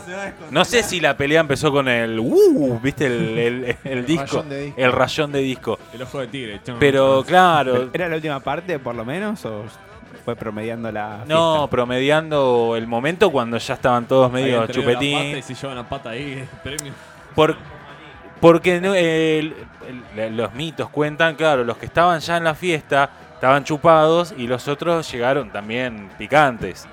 No 0.52 0.64
sé 0.66 0.84
si 0.84 1.00
la 1.00 1.16
pelea 1.18 1.40
empezó 1.40 1.72
con 1.72 1.88
el, 1.88 2.20
uh, 2.20 2.80
viste, 2.82 3.08
el, 3.08 3.38
el- 3.38 3.78
el 3.84 4.06
disco, 4.06 4.26
rayón 4.44 4.50
de 4.50 4.62
disco. 4.64 4.82
el 4.82 4.92
rayón 4.92 5.32
de 5.32 5.40
disco. 5.40 5.80
El 5.94 6.02
ojo 6.04 6.20
de 6.20 6.28
tigre. 6.28 6.62
Pero 6.80 7.24
claro, 7.26 7.90
¿Era 7.94 8.10
la 8.10 8.16
última 8.16 8.40
parte, 8.40 8.78
por 8.80 8.96
lo 8.96 9.06
menos? 9.06 9.44
¿O 9.46 9.64
fue 10.26 10.36
promediando 10.36 10.92
la.? 10.92 11.24
no, 11.26 11.68
promediando 11.72 12.76
el 12.78 12.86
momento 12.86 13.32
cuando 13.32 13.58
ya 13.58 13.74
estaban 13.76 14.06
todos 14.08 14.32
medio 14.32 14.62
entregan 14.62 14.86
la 14.86 14.94
pata 14.94 15.00
chupetín. 15.00 15.38
Y 15.38 15.42
se 15.42 15.54
llevan 15.56 15.78
la 15.78 15.88
pata 15.90 16.10
ahí, 16.12 16.48
premio. 16.64 16.94
Por, 17.34 17.56
porque 18.40 18.80
no, 18.82 18.94
el- 18.96 19.56
el- 20.16 20.38
los 20.38 20.54
mitos 20.54 20.90
cuentan, 20.90 21.36
claro, 21.36 21.64
los 21.64 21.78
que 21.78 21.86
estaban 21.86 22.20
ya 22.20 22.38
en 22.38 22.44
la 22.44 22.56
fiesta 22.56 23.10
estaban 23.34 23.64
chupados 23.64 24.34
y 24.38 24.48
los 24.48 24.68
otros 24.68 25.12
llegaron 25.12 25.50
también 25.52 26.10
picantes. 26.18 26.88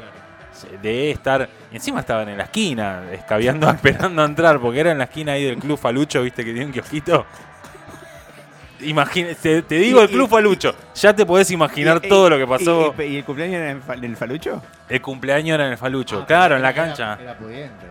De 0.80 1.10
estar, 1.10 1.48
encima 1.72 2.00
estaban 2.00 2.28
en 2.28 2.38
la 2.38 2.44
esquina, 2.44 3.02
escabeando, 3.12 3.68
esperando 3.70 4.22
a 4.22 4.24
entrar, 4.24 4.60
porque 4.60 4.80
era 4.80 4.92
en 4.92 4.98
la 4.98 5.04
esquina 5.04 5.32
ahí 5.32 5.44
del 5.44 5.58
Club 5.58 5.78
Falucho, 5.78 6.22
viste 6.22 6.44
que 6.44 6.52
tiene 6.52 6.66
un 6.66 6.72
kiosquito. 6.72 7.26
Imagina, 8.80 9.28
te, 9.40 9.62
te 9.62 9.76
digo 9.76 10.00
el 10.02 10.08
Club 10.10 10.28
Falucho, 10.28 10.74
ya 10.94 11.14
te 11.14 11.24
podés 11.24 11.50
imaginar 11.50 12.00
Y- 12.02 12.06
y- 12.06 12.08
todo 12.08 12.28
lo 12.30 12.36
que 12.38 12.46
pasó. 12.46 12.94
¿Y, 12.98 13.16
el 13.16 13.24
cumpleaños 13.24 13.56
era 13.60 13.70
en, 13.94 14.04
el 14.04 14.16
Falucho? 14.16 14.62
El 14.88 15.00
cumpleaños 15.00 15.54
era 15.54 15.66
en 15.66 15.72
el 15.72 15.78
Falucho, 15.78 16.20
Ah, 16.22 16.26
claro, 16.26 16.56
en 16.56 16.62
la 16.62 16.70
era- 16.70 16.84
cancha. 16.84 17.18
Era 17.20 17.36
pudiente. 17.38 17.86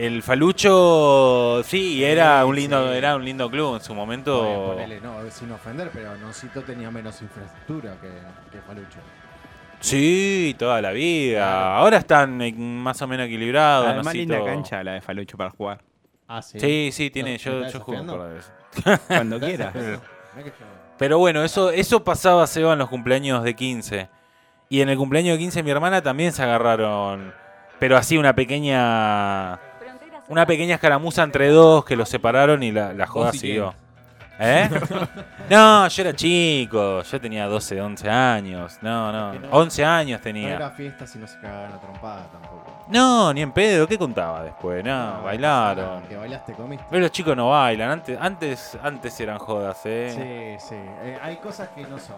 El 0.00 0.22
Falucho, 0.22 1.62
sí, 1.62 2.02
era 2.02 2.46
un 2.46 2.56
lindo, 2.56 2.90
sí. 2.90 2.96
era 2.96 3.16
un 3.16 3.22
lindo 3.22 3.50
club 3.50 3.74
en 3.74 3.82
su 3.82 3.94
momento. 3.94 4.42
Bueno, 4.42 4.72
ponele, 4.72 5.00
no, 5.02 5.30
sin 5.30 5.52
ofender, 5.52 5.90
pero 5.92 6.16
Nosito 6.16 6.62
tenía 6.62 6.90
menos 6.90 7.20
infraestructura 7.20 7.96
que, 8.00 8.08
que 8.50 8.62
Falucho. 8.62 8.98
Sí, 9.78 10.56
toda 10.58 10.80
la 10.80 10.92
vida. 10.92 11.40
Claro. 11.40 11.66
Ahora 11.76 11.96
están 11.98 12.38
más 12.82 13.02
o 13.02 13.06
menos 13.06 13.26
equilibrados. 13.26 13.88
Además, 13.88 14.06
Nosito- 14.06 14.18
linda 14.18 14.42
cancha 14.42 14.82
la 14.82 14.92
de 14.94 15.02
Falucho 15.02 15.36
para 15.36 15.50
jugar. 15.50 15.82
Ah, 16.26 16.40
sí. 16.40 16.58
Sí, 16.58 16.90
sí, 16.94 17.10
tiene. 17.10 17.32
¿Me 17.32 17.38
yo 17.38 17.66
yo 17.68 17.80
juego 17.80 18.18
veces. 18.20 18.52
Cuando 19.06 19.38
quieras. 19.38 19.74
Pero 20.96 21.18
bueno, 21.18 21.44
eso, 21.44 21.70
eso 21.70 22.02
pasaba, 22.02 22.46
Seba, 22.46 22.72
en 22.72 22.78
los 22.78 22.88
cumpleaños 22.88 23.44
de 23.44 23.54
15. 23.54 24.08
Y 24.70 24.80
en 24.80 24.88
el 24.88 24.96
cumpleaños 24.96 25.34
de 25.34 25.40
15 25.40 25.58
de 25.58 25.62
mi 25.62 25.70
hermana 25.72 26.00
también 26.00 26.32
se 26.32 26.42
agarraron. 26.42 27.34
Pero 27.78 27.98
así, 27.98 28.16
una 28.16 28.34
pequeña. 28.34 29.60
Una 30.30 30.46
pequeña 30.46 30.76
escaramuza 30.76 31.24
entre 31.24 31.48
dos 31.48 31.84
que 31.84 31.96
los 31.96 32.08
separaron 32.08 32.62
y 32.62 32.70
la, 32.70 32.92
la 32.94 33.08
joda 33.08 33.26
¿Vos 33.26 33.34
y 33.34 33.38
siguió. 33.40 33.74
¿Eh? 34.40 34.68
No, 35.50 35.88
yo 35.88 36.02
era 36.02 36.12
chico. 36.14 37.02
Yo 37.02 37.20
tenía 37.20 37.46
12, 37.48 37.80
11 37.80 38.08
años. 38.08 38.78
No, 38.82 39.10
no. 39.10 39.34
No- 39.34 39.48
11 39.50 39.84
años 39.84 40.20
No 40.20 40.22
tenía. 40.22 40.54
era 40.54 40.70
fiesta 40.70 41.06
si 41.08 41.18
no 41.18 41.26
se 41.26 41.40
cagaban 41.40 41.72
a 41.72 41.80
trompada 41.80 42.22
tampoco. 42.30 42.84
No, 42.88 43.32
ni 43.34 43.42
en 43.42 43.50
pedo. 43.50 43.86
¿Qué 43.88 43.98
contaba 43.98 44.44
después? 44.44 44.84
No, 44.84 45.16
No, 45.16 45.22
bailaron. 45.24 46.02
Que 46.04 46.16
bailaste, 46.16 46.52
comiste. 46.52 46.84
Pero 46.88 47.02
los 47.02 47.10
chicos 47.10 47.36
no 47.36 47.50
bailan. 47.50 47.90
Antes, 47.90 48.16
antes, 48.20 48.78
antes 48.80 49.18
eran 49.20 49.38
jodas, 49.38 49.80
¿eh? 49.86 50.58
Sí, 50.60 50.68
sí. 50.68 50.76
Eh, 50.76 51.18
hay 51.20 51.36
cosas 51.38 51.68
que 51.70 51.82
no 51.82 51.98
son. 51.98 52.14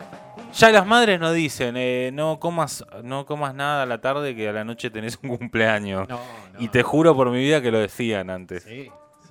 Ya 0.52 0.70
las 0.70 0.86
madres 0.86 1.18
no 1.18 1.32
dicen, 1.32 1.74
eh, 1.78 2.10
no 2.12 2.38
comas, 2.38 2.84
no 3.02 3.24
comas 3.24 3.54
nada 3.54 3.84
a 3.84 3.86
la 3.86 3.98
tarde 4.02 4.36
que 4.36 4.46
a 4.50 4.52
la 4.52 4.64
noche 4.64 4.90
tenés 4.90 5.18
un 5.22 5.36
cumpleaños. 5.38 6.06
No, 6.06 6.16
no. 6.52 6.60
y 6.60 6.68
te 6.68 6.82
juro 6.82 7.16
por 7.16 7.30
mi 7.30 7.38
vida 7.38 7.62
que 7.62 7.70
lo 7.70 7.78
decían 7.78 8.28
antes. 8.28 8.62
Sí, 8.64 8.90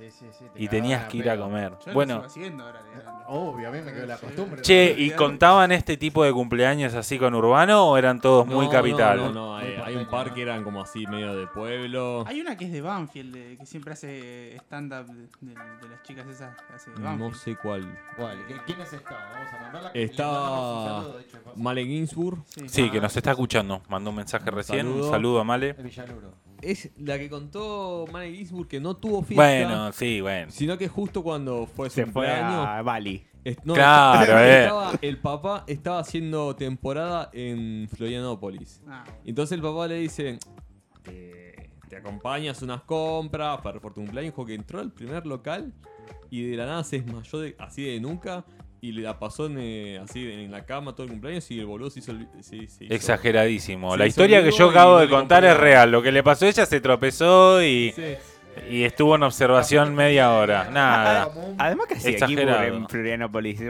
sí, 0.09 0.25
sí. 0.31 0.37
sí, 0.39 0.45
te 0.53 0.63
y 0.63 0.67
tenías 0.67 1.07
que 1.07 1.17
ir 1.17 1.29
a 1.29 1.37
comer. 1.37 1.73
Yo 1.81 1.87
lo 1.87 1.93
Bueno, 1.93 2.13
sigo 2.15 2.25
haciendo 2.25 2.63
ahora, 2.65 2.81
de 2.81 2.89
grande. 3.01 3.23
Obvio, 3.27 3.67
a 3.67 3.71
mí 3.71 3.79
me 3.81 3.93
quedó 3.93 4.05
la 4.07 4.17
costumbre. 4.17 4.61
che, 4.61 4.95
¿y 4.97 5.11
contaban 5.11 5.71
este 5.71 5.97
tipo 5.97 6.23
de 6.23 6.31
cumpleaños 6.33 6.93
así 6.95 7.19
con 7.19 7.35
Urbano 7.35 7.89
o 7.89 7.97
eran 7.97 8.19
todos 8.19 8.47
muy 8.47 8.67
capital? 8.69 9.17
No, 9.17 9.31
no, 9.31 9.57
hay, 9.57 9.75
hay 9.83 9.95
un 9.97 10.07
par 10.09 10.33
que 10.33 10.41
eran 10.41 10.63
como 10.63 10.81
así 10.81 11.05
medio 11.05 11.35
de 11.35 11.45
pueblo. 11.47 12.23
Hay 12.25 12.41
una 12.41 12.57
que 12.57 12.65
es 12.65 12.71
de 12.71 12.81
Banfield, 12.81 13.33
de- 13.35 13.57
que 13.57 13.65
siempre 13.65 13.93
hace 13.93 14.55
stand-up 14.57 15.05
de, 15.07 15.21
de- 15.41 15.53
de 15.81 15.89
las 15.89 16.01
chicas 16.03 16.25
esas 16.27 16.55
que 16.63 16.73
hace 16.73 16.89
de 16.91 16.97
No 16.99 17.03
Banfield. 17.03 17.35
sé 17.35 17.55
cuál. 17.61 17.99
¿Cuál? 18.15 18.37
¿Qui- 18.47 18.63
¿Quiénes 18.65 18.91
estaban? 18.93 19.23
Vamos 19.33 19.85
a. 19.85 19.91
Estaba- 19.93 21.03
saludo. 21.03 21.19
Male 21.55 21.85
Ginsburg. 21.85 22.37
Sí. 22.47 22.69
Sí, 22.69 22.89
que 22.89 23.01
nos 23.01 23.15
está 23.15 23.31
escuchando. 23.31 23.81
Mandó 23.89 24.09
un 24.09 24.15
mensaje 24.15 24.49
Un 24.49 24.55
recién. 24.55 24.87
Un 24.87 24.93
saludo. 24.93 25.11
saludo 25.11 25.39
a 25.39 25.43
Male. 25.43 25.73
Villaluro. 25.73 26.33
Es 26.61 26.89
la 26.97 27.17
que 27.17 27.29
contó 27.29 28.05
Male 28.11 28.31
Ginsburg 28.33 28.67
que 28.67 28.79
no 28.79 28.95
tuvo 28.95 29.23
fiesta. 29.23 29.43
Bueno, 29.43 29.91
sí, 29.93 30.21
bueno. 30.21 30.51
Sino 30.51 30.77
que 30.77 30.87
justo 30.87 31.23
cuando 31.23 31.65
fue 31.65 31.89
su 31.89 31.95
Se 31.95 32.05
fue 32.05 32.25
cumpleaños. 32.27 32.65
a 32.67 32.81
Bali. 32.83 33.25
no, 33.63 33.73
Claro, 33.73 34.21
estaba- 34.21 34.47
eh. 34.47 34.61
estaba- 34.63 34.91
el 35.01 35.17
papá 35.17 35.63
estaba 35.67 35.99
haciendo 35.99 36.55
temporada 36.55 37.29
en 37.33 37.89
Florianópolis. 37.89 38.81
Ah, 38.87 39.03
Entonces 39.25 39.55
el 39.55 39.61
papá 39.63 39.87
le 39.87 39.95
dice: 39.95 40.37
Te, 41.03 41.71
te 41.89 41.95
acompañas 41.97 42.61
unas 42.61 42.81
compras 42.83 43.59
para 43.61 43.79
por 43.79 43.93
tu 43.93 44.01
cumpleaños. 44.01 44.33
Dijo 44.33 44.45
que 44.45 44.53
entró 44.53 44.79
al 44.79 44.91
primer 44.91 45.25
local 45.25 45.73
y 46.29 46.43
de 46.43 46.57
la 46.57 46.65
nada 46.67 46.83
se 46.83 47.01
desmayó 47.01 47.39
de- 47.39 47.55
así 47.59 47.83
de 47.83 47.99
nuca. 47.99 48.45
Y 48.83 48.93
le 48.93 49.03
la 49.03 49.19
pasó 49.19 49.45
en, 49.45 49.57
eh, 49.59 49.99
así 50.03 50.27
en 50.31 50.49
la 50.51 50.65
cama 50.65 50.93
todo 50.93 51.03
el 51.03 51.11
cumpleaños 51.11 51.49
y 51.51 51.59
el 51.59 51.67
boludo 51.67 51.91
se 51.91 51.99
hizo. 51.99 52.11
el- 52.13 52.27
se- 52.41 52.67
se 52.67 52.85
hizo- 52.85 52.93
Exageradísimo. 52.93 53.91
Se 53.91 53.97
La 53.99 54.05
hizo 54.07 54.09
historia 54.21 54.43
que 54.43 54.51
yo 54.51 54.69
acabo 54.71 54.97
de 54.97 55.07
contar 55.07 55.45
es 55.45 55.55
real. 55.55 55.91
Lo 55.91 56.01
que 56.01 56.11
le 56.11 56.23
pasó 56.23 56.45
a 56.45 56.49
ella 56.49 56.65
se 56.65 56.81
tropezó 56.81 57.61
y, 57.63 57.91
Sí. 57.95 58.15
y 58.71 58.83
estuvo 58.83 59.15
en 59.15 59.23
observación 59.23 59.93
media 59.93 60.31
hora. 60.33 60.69
Nada. 60.71 61.29
Además 61.59 61.85
que 61.87 61.93
hacía 61.93 62.11
equipo 62.17 62.41
en 62.41 62.89
Florianópolis. 62.89 63.61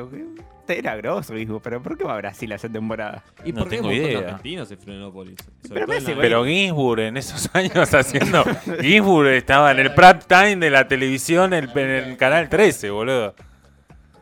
Era 0.67 0.95
grosso, 0.95 1.37
hijo, 1.37 1.59
pero 1.59 1.83
¿por 1.83 1.97
qué 1.97 2.05
va 2.05 2.13
a 2.13 2.17
Brasil 2.17 2.49
a 2.53 2.55
hacer 2.55 2.71
temporada? 2.71 3.21
¿Y 3.43 3.51
No 3.51 3.59
por 3.61 3.69
tengo 3.69 3.91
idea. 3.91 4.19
argentinos 4.19 4.71
en 4.71 4.79
Florianópolis? 4.79 5.35
Pero 6.21 6.45
Ginsburg 6.45 7.01
en 7.01 7.17
esos 7.17 7.49
años 7.53 7.93
haciendo. 7.93 8.45
Ginsburg 8.81 9.27
estaba 9.31 9.71
en 9.73 9.79
el 9.79 9.93
prime 9.93 10.19
time 10.25 10.55
de 10.55 10.69
la 10.69 10.87
televisión 10.87 11.53
en 11.53 11.65
el, 11.65 11.77
en 11.77 11.89
el 12.11 12.17
canal 12.17 12.47
13, 12.47 12.89
boludo. 12.91 13.35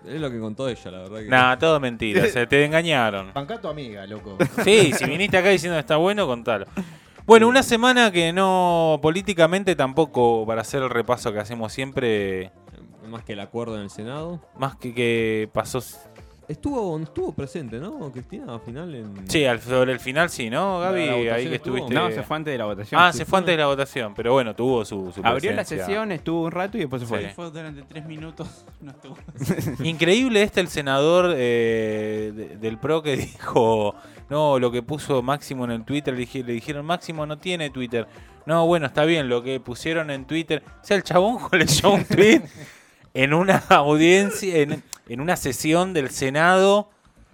Es 0.08 0.20
lo 0.22 0.32
que 0.32 0.40
contó 0.40 0.68
ella, 0.70 0.92
la 0.92 1.00
verdad. 1.00 1.20
Que... 1.20 1.26
Nah, 1.28 1.58
todo 1.58 1.80
mentira. 1.80 2.26
Se 2.28 2.48
te 2.48 2.64
engañaron. 2.66 3.34
Bancá 3.34 3.56
a 3.56 3.62
tu 3.62 3.68
amiga, 3.68 4.06
loco. 4.08 4.38
Sí, 4.64 4.92
si 4.94 5.06
viniste 5.06 5.38
acá 5.38 5.50
diciendo 5.50 5.76
que 5.76 5.82
está 5.82 5.98
bueno, 5.98 6.26
contalo. 6.26 6.66
Bueno, 7.26 7.48
una 7.48 7.62
semana 7.64 8.12
que 8.12 8.34
no 8.34 8.98
políticamente 9.02 9.76
tampoco, 9.76 10.46
para 10.48 10.62
hacer 10.62 10.82
el 10.82 10.90
repaso 10.90 11.32
que 11.34 11.40
hacemos 11.40 11.72
siempre, 11.74 12.52
Más 13.10 13.24
que 13.24 13.34
el 13.34 13.40
acuerdo 13.40 13.76
en 13.76 13.82
el 13.82 13.90
Senado. 13.90 14.42
más 14.58 14.76
que 14.76 14.94
que 14.94 15.50
pasó. 15.54 15.80
Estuvo, 16.50 17.00
estuvo 17.00 17.32
presente, 17.32 17.78
¿no? 17.80 18.12
Cristina 18.12 18.56
al 18.56 18.60
final 18.62 18.96
en. 18.96 19.30
Sí, 19.30 19.46
al, 19.46 19.62
sobre 19.62 19.92
el 19.94 20.00
final 20.00 20.32
sí, 20.32 20.50
¿no, 20.50 20.80
Gaby? 20.80 21.02
Ahí 21.30 21.48
que 21.48 21.56
estuvo. 21.56 21.76
estuviste. 21.78 21.94
No, 21.94 22.10
se 22.10 22.24
fue 22.24 22.38
antes 22.38 22.52
de 22.52 22.58
la 22.58 22.66
votación. 22.66 23.00
Ah, 23.00 23.14
se 23.14 23.24
fue 23.24 23.38
antes 23.38 23.54
de 23.54 23.58
la 23.58 23.68
votación, 23.68 24.14
pero 24.16 24.34
bueno, 24.34 24.56
tuvo 24.56 24.84
su, 24.84 25.12
su 25.12 25.22
Abrió 25.24 25.52
la 25.52 25.58
presencia. 25.58 25.86
sesión, 25.86 26.12
estuvo 26.12 26.46
un 26.46 26.52
rato 26.52 26.78
y 26.78 26.82
después 26.82 27.02
se 27.04 27.08
Sí. 27.08 27.14
fue. 27.14 27.30
Fue 27.36 27.52
durante 27.52 27.84
tres 27.84 28.04
minutos. 28.06 28.66
No 28.82 28.92
estuvo. 28.92 29.16
Increíble 29.84 30.42
este 30.42 30.60
el 30.62 30.70
senador 30.70 31.34
eh, 31.38 32.32
de- 32.36 32.58
del 32.58 32.78
PRO 32.80 33.04
que 33.04 33.16
dijo, 33.18 33.94
no, 34.30 34.58
lo 34.58 34.72
que 34.72 34.82
puso 34.82 35.22
Máximo 35.22 35.66
en 35.66 35.72
el 35.72 35.84
Twitter, 35.86 36.14
le, 36.16 36.22
dije- 36.22 36.44
le 36.44 36.54
dijeron, 36.54 36.84
Máximo 36.86 37.26
no 37.28 37.38
tiene 37.38 37.70
Twitter. 37.70 38.08
No, 38.48 38.66
bueno, 38.66 38.88
está 38.88 39.06
bien, 39.06 39.30
lo 39.30 39.44
que 39.44 39.60
pusieron 39.60 40.10
en 40.10 40.26
Twitter. 40.26 40.64
O 40.82 40.84
sea, 40.84 40.98
el 40.98 41.04
chabón 41.04 41.38
leyó 41.52 41.92
un 41.92 42.06
tweet 42.06 42.42
en 43.14 43.34
una 43.34 43.58
audiencia, 43.70 44.58
en, 44.58 44.84
en 45.08 45.22
una 45.22 45.36
sesión 45.36 45.94
del 45.94 46.10
Senado 46.10 46.90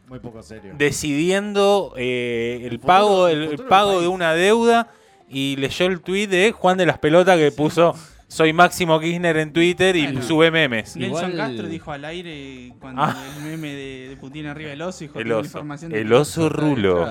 Muy 0.07 0.19
poco 0.19 0.41
serio. 0.43 0.73
decidiendo 0.77 1.93
eh, 1.97 2.57
el, 2.61 2.65
El 2.65 2.71
futuro- 2.79 2.87
pago, 2.87 3.27
el 3.27 3.59
pago 3.67 4.01
de 4.01 4.07
una 4.07 4.33
deuda 4.33 4.91
y 5.29 5.55
leyó 5.57 5.85
el 5.87 6.01
tweet 6.01 6.27
de 6.27 6.51
Juan 6.51 6.77
de 6.77 6.85
las 6.85 6.99
Pelotas 6.99 7.37
que 7.37 7.51
puso, 7.51 7.95
soy 8.35 8.51
Máximo 8.51 8.99
Kirchner 8.99 9.37
en 9.37 9.53
Twitter 9.53 9.95
y 9.95 10.03
Bueno. 10.07 10.21
sube 10.21 10.51
memes. 10.51 10.97
Nelson 10.97 11.31
Igual- 11.31 11.37
Castro 11.37 11.67
dijo 11.67 11.91
al 11.93 12.03
aire 12.03 12.73
cuando 12.81 13.01
Ah. 13.03 13.15
el 13.37 13.43
meme 13.43 13.69
de, 13.73 14.09
de 14.09 14.17
Putin 14.17 14.47
arriba 14.47 14.71
del 14.71 14.81
oso 14.81 14.99
dijo 15.05 15.19
El 15.19 15.23
"Tengo 15.27 15.37
oso. 15.39 15.45
información 15.47 15.91
de 15.93 16.01
El 16.01 16.09
que- 16.09 16.13
oso 16.15 16.49
rulo. 16.49 17.05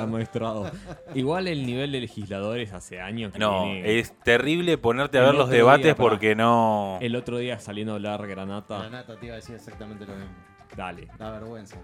Igual 1.15 1.49
el 1.49 1.65
nivel 1.65 1.93
de 1.93 2.01
legisladores 2.01 2.73
hace 2.75 3.01
años 3.01 3.33
que 3.33 3.39
No, 3.39 3.67
es 3.73 4.13
terrible 4.23 4.77
ponerte 4.77 5.17
a 5.17 5.23
El 5.23 5.27
ver 5.29 5.35
los 5.37 5.49
debates 5.49 5.85
día, 5.85 5.97
porque 5.97 6.35
no. 6.35 6.99
El 7.01 7.17
otro 7.17 7.39
día 7.39 7.59
saliendo 7.59 7.93
a 7.93 7.97
hablar 7.97 8.27
Granata. 8.27 8.81
La 8.81 8.91
nata 8.91 9.19
te 9.19 9.25
iba 9.27 9.35
a 9.35 9.37
decir 9.37 9.55
exactamente 9.55 10.05
lo 10.05 10.15
mismo. 10.15 10.31
Dale. 10.77 11.09
La 11.19 11.31
vergüenza. 11.31 11.77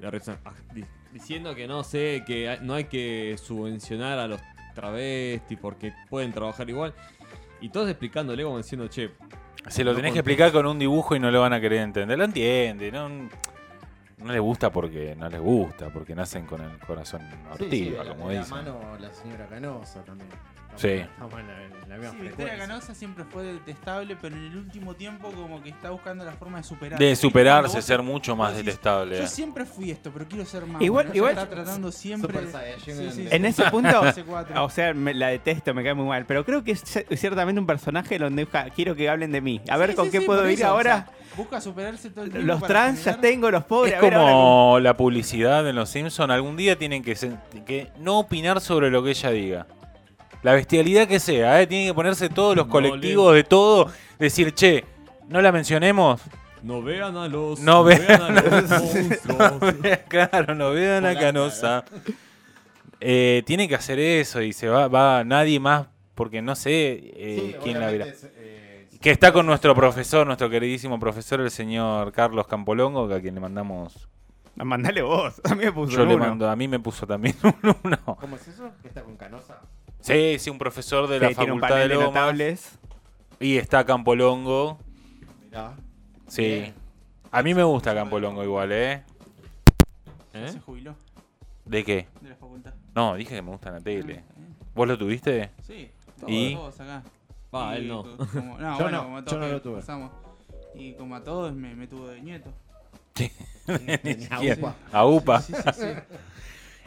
La 0.00 0.10
reza- 0.10 0.38
ah, 0.44 0.52
di- 0.74 0.84
diciendo 1.12 1.54
que 1.54 1.66
no 1.66 1.84
sé, 1.84 2.22
que 2.26 2.58
no 2.60 2.74
hay 2.74 2.84
que 2.84 3.36
subvencionar 3.42 4.18
a 4.18 4.26
los 4.28 4.40
travesti, 4.74 5.56
porque 5.56 5.92
pueden 6.10 6.32
trabajar 6.32 6.68
igual. 6.68 6.92
Y 7.64 7.70
todos 7.70 7.88
explicándole 7.88 8.44
como 8.44 8.58
diciendo, 8.58 8.90
che, 8.90 9.12
Se 9.68 9.84
lo 9.84 9.94
tenés 9.94 10.12
que 10.12 10.18
explicar 10.18 10.52
con 10.52 10.66
un 10.66 10.78
dibujo 10.78 11.16
y 11.16 11.18
no 11.18 11.30
lo 11.30 11.40
van 11.40 11.54
a 11.54 11.60
querer 11.62 11.80
entender. 11.80 12.18
Lo 12.18 12.24
entiende, 12.26 12.92
no, 12.92 13.08
no 14.18 14.32
les 14.32 14.40
gusta 14.40 14.70
porque 14.70 15.14
no 15.16 15.28
les 15.28 15.40
gusta, 15.40 15.90
porque 15.90 16.14
nacen 16.14 16.46
con 16.46 16.60
el 16.62 16.78
corazón 16.78 17.20
Sí, 17.58 17.64
ortiga, 17.64 18.02
sí, 18.02 18.08
como 18.10 18.30
la 18.30 18.38
dicen. 18.40 18.50
mano 18.56 18.80
la 18.98 19.12
señora 19.12 19.46
Canosa 19.46 20.02
también. 20.04 20.28
Estamos- 20.30 20.54
Sí. 20.76 20.88
Estamos 20.88 21.38
en 21.38 21.46
la, 21.46 21.62
en 21.62 21.70
la 21.88 21.96
misma 21.98 22.10
Sí, 22.10 22.16
Victoria 22.16 22.30
frecuencia. 22.34 22.58
Canosa 22.66 22.94
siempre 22.96 23.24
fue 23.24 23.44
detestable, 23.44 24.16
pero 24.20 24.34
en 24.34 24.42
el 24.46 24.56
último 24.56 24.94
tiempo 24.94 25.30
como 25.30 25.62
que 25.62 25.68
está 25.68 25.90
buscando 25.90 26.24
la 26.24 26.32
forma 26.32 26.58
de 26.58 26.64
superar. 26.64 26.98
De 26.98 27.14
superarse, 27.14 27.80
ser 27.80 28.02
mucho 28.02 28.34
más 28.34 28.50
decís, 28.54 28.66
detestable. 28.66 29.18
Yo 29.18 29.26
siempre 29.28 29.66
fui 29.66 29.92
esto, 29.92 30.10
pero 30.12 30.26
quiero 30.26 30.44
ser 30.44 30.66
más. 30.66 30.82
Igual- 30.82 31.10
igual- 31.14 31.30
está 31.34 31.48
tratando 31.48 31.92
siempre. 31.92 32.40
Sí, 32.84 32.90
sí, 32.92 33.28
en- 33.30 33.42
sí. 33.42 33.62
Ese 33.62 33.70
punto, 33.70 33.88
o 34.64 34.68
sea, 34.70 34.92
me- 34.94 35.14
la 35.14 35.28
detesto, 35.28 35.72
me 35.74 35.84
cae 35.84 35.94
muy 35.94 36.06
mal. 36.08 36.26
Pero 36.26 36.44
creo 36.44 36.64
que 36.64 36.72
es 36.72 36.82
ciertamente 37.14 37.60
un 37.60 37.66
personaje 37.68 38.18
donde 38.18 38.48
quiero 38.74 38.96
que 38.96 39.08
hablen 39.08 39.30
de 39.30 39.40
mí. 39.40 39.60
A 39.70 39.76
ver 39.76 39.90
Sí, 39.90 39.96
con 39.96 40.06
sí, 40.06 40.10
qué 40.10 40.20
sí, 40.20 40.26
puedo 40.26 40.44
ir 40.50 40.58
eso, 40.58 40.66
ahora. 40.66 41.06
o 41.08 41.12
sea, 41.12 41.13
busca 41.36 41.60
superarse 41.60 42.10
todo 42.10 42.24
el 42.24 42.30
tiempo. 42.30 42.46
los 42.46 42.62
trans 42.62 42.98
ya 43.04 43.12
generar- 43.12 43.20
tengo, 43.20 43.50
los 43.50 43.64
pobres. 43.64 43.94
Es 43.94 44.02
ahora 44.02 44.16
como 44.18 44.78
la 44.80 44.96
publicidad 44.96 45.68
en 45.68 45.76
Los 45.76 45.90
Simpsons. 45.90 46.30
Algún 46.30 46.56
día 46.56 46.76
tienen 46.78 47.02
que, 47.02 47.14
se- 47.16 47.32
que 47.66 47.88
no 47.98 48.18
opinar 48.20 48.60
sobre 48.60 48.90
lo 48.90 49.02
que 49.02 49.10
ella 49.10 49.30
diga. 49.30 49.66
La 50.42 50.52
bestialidad 50.52 51.08
que 51.08 51.20
sea, 51.20 51.60
¿eh? 51.62 51.66
tienen 51.66 51.88
que 51.88 51.94
ponerse 51.94 52.28
todos 52.28 52.54
los 52.56 52.66
No 52.66 52.72
colectivos 52.72 53.34
de 53.34 53.44
todo. 53.44 53.90
Decir, 54.18 54.52
che, 54.54 54.84
no 55.28 55.40
la 55.40 55.50
mencionemos. 55.52 56.20
no 56.62 56.82
vean 56.82 57.16
a 57.16 57.28
los, 57.28 57.60
No 57.60 57.82
ve- 57.84 57.96
vean 57.98 58.22
a 58.22 58.30
los 58.42 58.70
monstruos. 58.70 59.74
claro, 60.08 60.54
no 60.54 60.70
vean 60.70 61.04
a 61.06 61.14
Canosa. 61.18 61.84
Eh, 63.00 63.42
tiene 63.46 63.68
que 63.68 63.74
hacer 63.74 63.98
eso 63.98 64.40
y 64.40 64.52
se 64.52 64.68
va, 64.68 64.88
va 64.88 65.24
nadie 65.24 65.60
más, 65.60 65.86
porque 66.14 66.40
no 66.40 66.54
sé 66.54 66.92
eh, 67.16 67.38
Sí, 67.52 67.56
quién 67.62 67.80
la 67.80 67.90
verá. 67.90 68.06
es, 68.06 68.24
eh, 68.36 68.63
Que 69.04 69.10
está 69.10 69.34
con 69.34 69.44
nuestro 69.44 69.74
profesor, 69.74 70.26
nuestro 70.26 70.48
queridísimo 70.48 70.98
profesor, 70.98 71.38
el 71.42 71.50
señor 71.50 72.10
Carlos 72.10 72.46
Campolongo, 72.46 73.06
que 73.06 73.12
a 73.16 73.20
quien 73.20 73.34
le 73.34 73.40
mandamos. 73.42 74.08
Ah, 74.58 74.64
Mandale 74.64 75.02
vos. 75.02 75.42
A 75.44 75.54
mí 75.54 75.62
me 75.66 75.72
puso 75.72 75.92
Yo 75.98 76.06
le 76.06 76.16
mando, 76.16 76.48
a 76.48 76.56
mí 76.56 76.66
me 76.68 76.80
puso 76.80 77.06
también 77.06 77.36
un 77.42 77.76
uno. 77.82 77.98
¿Cómo 78.18 78.36
es 78.36 78.48
eso? 78.48 78.70
¿Que 78.80 78.88
está 78.88 79.02
con 79.02 79.14
Canosa? 79.18 79.60
Sí, 80.00 80.38
sí, 80.38 80.48
un 80.48 80.56
profesor 80.56 81.06
de 81.06 81.20
la 81.20 81.28
tiene 81.28 81.34
Facultad 81.34 81.68
de 81.68 81.72
panel 81.74 81.88
de 81.90 81.94
Lomas. 81.96 82.08
notables. 82.14 82.78
Y 83.40 83.58
está 83.58 83.84
Campolongo. 83.84 84.78
Mirá. 85.42 85.74
Sí. 86.26 86.42
Bien. 86.42 86.74
A 87.30 87.42
mí 87.42 87.52
me 87.52 87.62
gusta 87.62 87.94
Campolongo 87.94 88.42
igual, 88.42 88.72
¿eh? 88.72 89.04
¿Eh? 90.32 90.48
Se 90.48 90.60
jubiló 90.60 90.94
¿De 91.66 91.84
qué? 91.84 92.08
de 92.22 92.30
la 92.30 92.36
facultad. 92.36 92.72
No, 92.94 93.16
dije 93.16 93.34
que 93.34 93.42
me 93.42 93.50
gusta 93.50 93.68
en 93.68 93.74
la 93.74 93.80
tele. 93.82 94.24
Ah, 94.26 94.32
eh. 94.40 94.54
¿Vos 94.74 94.88
lo 94.88 94.96
tuviste? 94.96 95.50
Sí, 95.62 95.90
todos, 96.18 96.32
¿Y? 96.32 96.54
todos 96.54 96.80
acá. 96.80 97.02
Y 97.74 97.76
él 97.76 97.88
no. 97.88 98.02
como- 98.02 98.58
no, 98.58 98.72
Yo 98.78 98.82
bueno, 98.84 98.90
no, 98.98 99.02
como 99.04 99.18
yo 99.18 99.24
todos 99.24 99.40
no 99.40 99.46
que 99.46 99.52
lo 99.52 99.62
tuve. 99.62 99.76
pasamos. 99.76 100.10
Y 100.74 100.94
como 100.94 101.14
a 101.16 101.22
todos 101.24 101.52
me, 101.54 101.74
me 101.74 101.86
tuvo 101.86 102.08
de 102.08 102.20
nieto. 102.20 102.50
Ni 103.18 103.30
Ni 104.14 104.20
siquiera. 104.22 104.54
agua. 104.56 104.74
A 104.92 105.04
UPA. 105.06 105.40
Sí, 105.40 105.52
sí, 105.54 105.70
sí. 105.74 105.86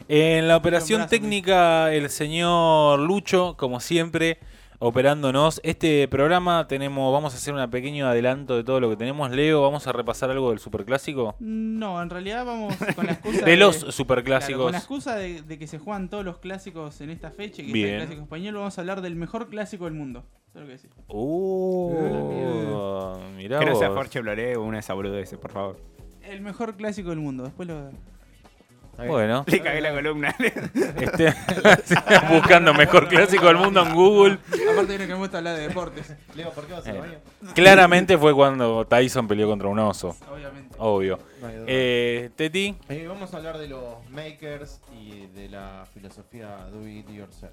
En 0.08 0.46
la 0.48 0.56
operación 0.56 0.98
brazo, 1.00 1.10
técnica, 1.10 1.92
el 1.92 2.08
señor 2.10 2.98
Lucho, 3.00 3.56
como 3.58 3.80
siempre, 3.80 4.38
operándonos. 4.80 5.60
Este 5.64 6.06
programa 6.08 6.66
tenemos, 6.68 7.12
vamos 7.12 7.34
a 7.34 7.36
hacer 7.36 7.54
un 7.54 7.70
pequeño 7.70 8.06
adelanto 8.06 8.56
de 8.56 8.64
todo 8.64 8.80
lo 8.80 8.88
que 8.90 8.96
tenemos. 8.96 9.30
Leo, 9.30 9.62
vamos 9.62 9.86
a 9.86 9.92
repasar 9.92 10.30
algo 10.30 10.50
del 10.50 10.58
superclásico. 10.58 11.34
No, 11.40 12.00
en 12.02 12.10
realidad 12.10 12.44
vamos 12.44 12.74
con 12.94 13.06
la 13.06 13.12
excusa 13.12 13.44
De 13.44 13.56
los 13.56 13.76
Claro, 13.78 13.92
superclásicos. 13.92 14.62
con 14.64 14.72
la 14.72 14.78
excusa 14.78 15.16
de, 15.16 15.42
de 15.42 15.58
que 15.58 15.66
se 15.66 15.78
juegan 15.78 16.08
todos 16.08 16.24
los 16.24 16.38
clásicos 16.38 17.00
en 17.00 17.10
esta 17.10 17.30
fecha, 17.30 17.62
que 17.62 17.72
Bien. 17.72 17.86
es 17.88 17.92
el 17.94 17.98
clásico 18.06 18.22
español, 18.22 18.54
vamos 18.56 18.78
a 18.78 18.80
hablar 18.80 19.00
del 19.02 19.16
mejor 19.16 19.48
clásico 19.48 19.84
del 19.86 19.94
mundo. 19.94 20.24
Todo 20.52 20.62
lo 20.62 20.66
que 20.68 20.72
decís. 20.76 20.90
Uh, 21.08 21.92
mirá 23.36 23.58
Que 23.60 23.66
no 23.66 23.74
sea 23.76 23.88
vos. 23.88 23.98
Jorge 23.98 24.20
Bloré 24.20 24.56
o 24.56 24.62
una 24.62 24.76
de 24.76 24.80
esas 24.80 24.96
boludeces, 24.96 25.38
por 25.38 25.52
favor. 25.52 25.76
El 26.22 26.40
mejor 26.40 26.76
clásico 26.76 27.10
del 27.10 27.18
mundo. 27.18 27.44
Después 27.44 27.68
lo. 27.68 27.90
Bueno, 29.06 29.44
Le 29.46 29.60
cagué 29.60 29.80
la 29.80 29.92
columna. 29.92 30.34
este, 30.40 31.32
buscando 32.32 32.74
mejor 32.74 33.06
clásico 33.06 33.46
del 33.46 33.56
mundo 33.56 33.86
en 33.86 33.94
Google. 33.94 34.38
Aparte 34.80 34.98
de 34.98 35.06
que 35.06 35.12
me 35.12 35.18
gusta 35.18 35.38
hablar 35.38 35.56
de 35.56 35.68
deportes, 35.68 36.14
Leo, 36.34 36.50
¿por 36.52 36.66
qué 36.66 36.72
vas 36.72 36.86
al 36.86 36.96
Eh. 36.96 36.98
baño? 37.00 37.18
Claramente 37.54 38.16
fue 38.18 38.34
cuando 38.34 38.86
Tyson 38.86 39.26
peleó 39.28 39.48
contra 39.48 39.68
un 39.68 39.78
oso. 39.78 40.16
obviamente. 40.32 40.76
Obvio. 40.78 41.18
No 41.40 41.48
hay. 41.48 41.54
Eh, 41.66 42.30
Teti, 42.36 42.76
Eh, 42.88 43.06
vamos 43.08 43.34
a 43.34 43.36
hablar 43.38 43.58
de 43.58 43.68
los 43.68 44.08
makers 44.10 44.80
y 45.00 45.26
de 45.28 45.48
la 45.48 45.84
filosofía 45.92 46.66
do 46.72 46.86
it 46.86 47.08
yourself. 47.10 47.52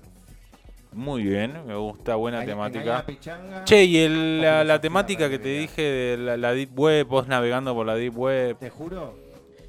muy 0.91 1.23
bien, 1.23 1.65
me 1.67 1.75
gusta, 1.75 2.15
buena 2.15 2.39
Ahí- 2.39 2.45
temática. 2.47 3.03
pichanga. 3.05 3.65
Che, 3.65 3.83
y 3.83 3.97
el- 3.97 4.41
la, 4.41 4.63
la 4.63 4.79
temática 4.79 5.29
que 5.29 5.39
te 5.39 5.49
dije 5.49 5.81
de 5.81 6.17
la, 6.17 6.37
la 6.37 6.53
Deep 6.53 6.77
Web, 6.79 7.07
vos 7.07 7.27
navegando 7.27 7.73
por 7.73 7.85
la 7.85 7.95
Deep 7.95 8.17
Web, 8.17 8.57
Te 8.59 8.69
juro. 8.69 9.13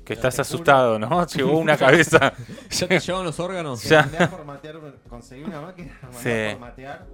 que 0.04 0.12
estás 0.12 0.34
juro, 0.34 0.42
asustado, 0.42 0.98
¿no? 1.00 1.26
Llegó 1.34 1.58
una 1.58 1.76
cabeza. 1.78 2.32
¿Ya 2.70 2.86
te 2.86 3.00
llevan 3.00 3.24
los 3.24 3.40
órganos? 3.40 3.82
Ya. 3.82 4.08
conseguí 5.08 5.42
una 5.42 5.60
máquina, 5.62 5.98
Sí. 6.22 6.30
formatear 6.52 7.06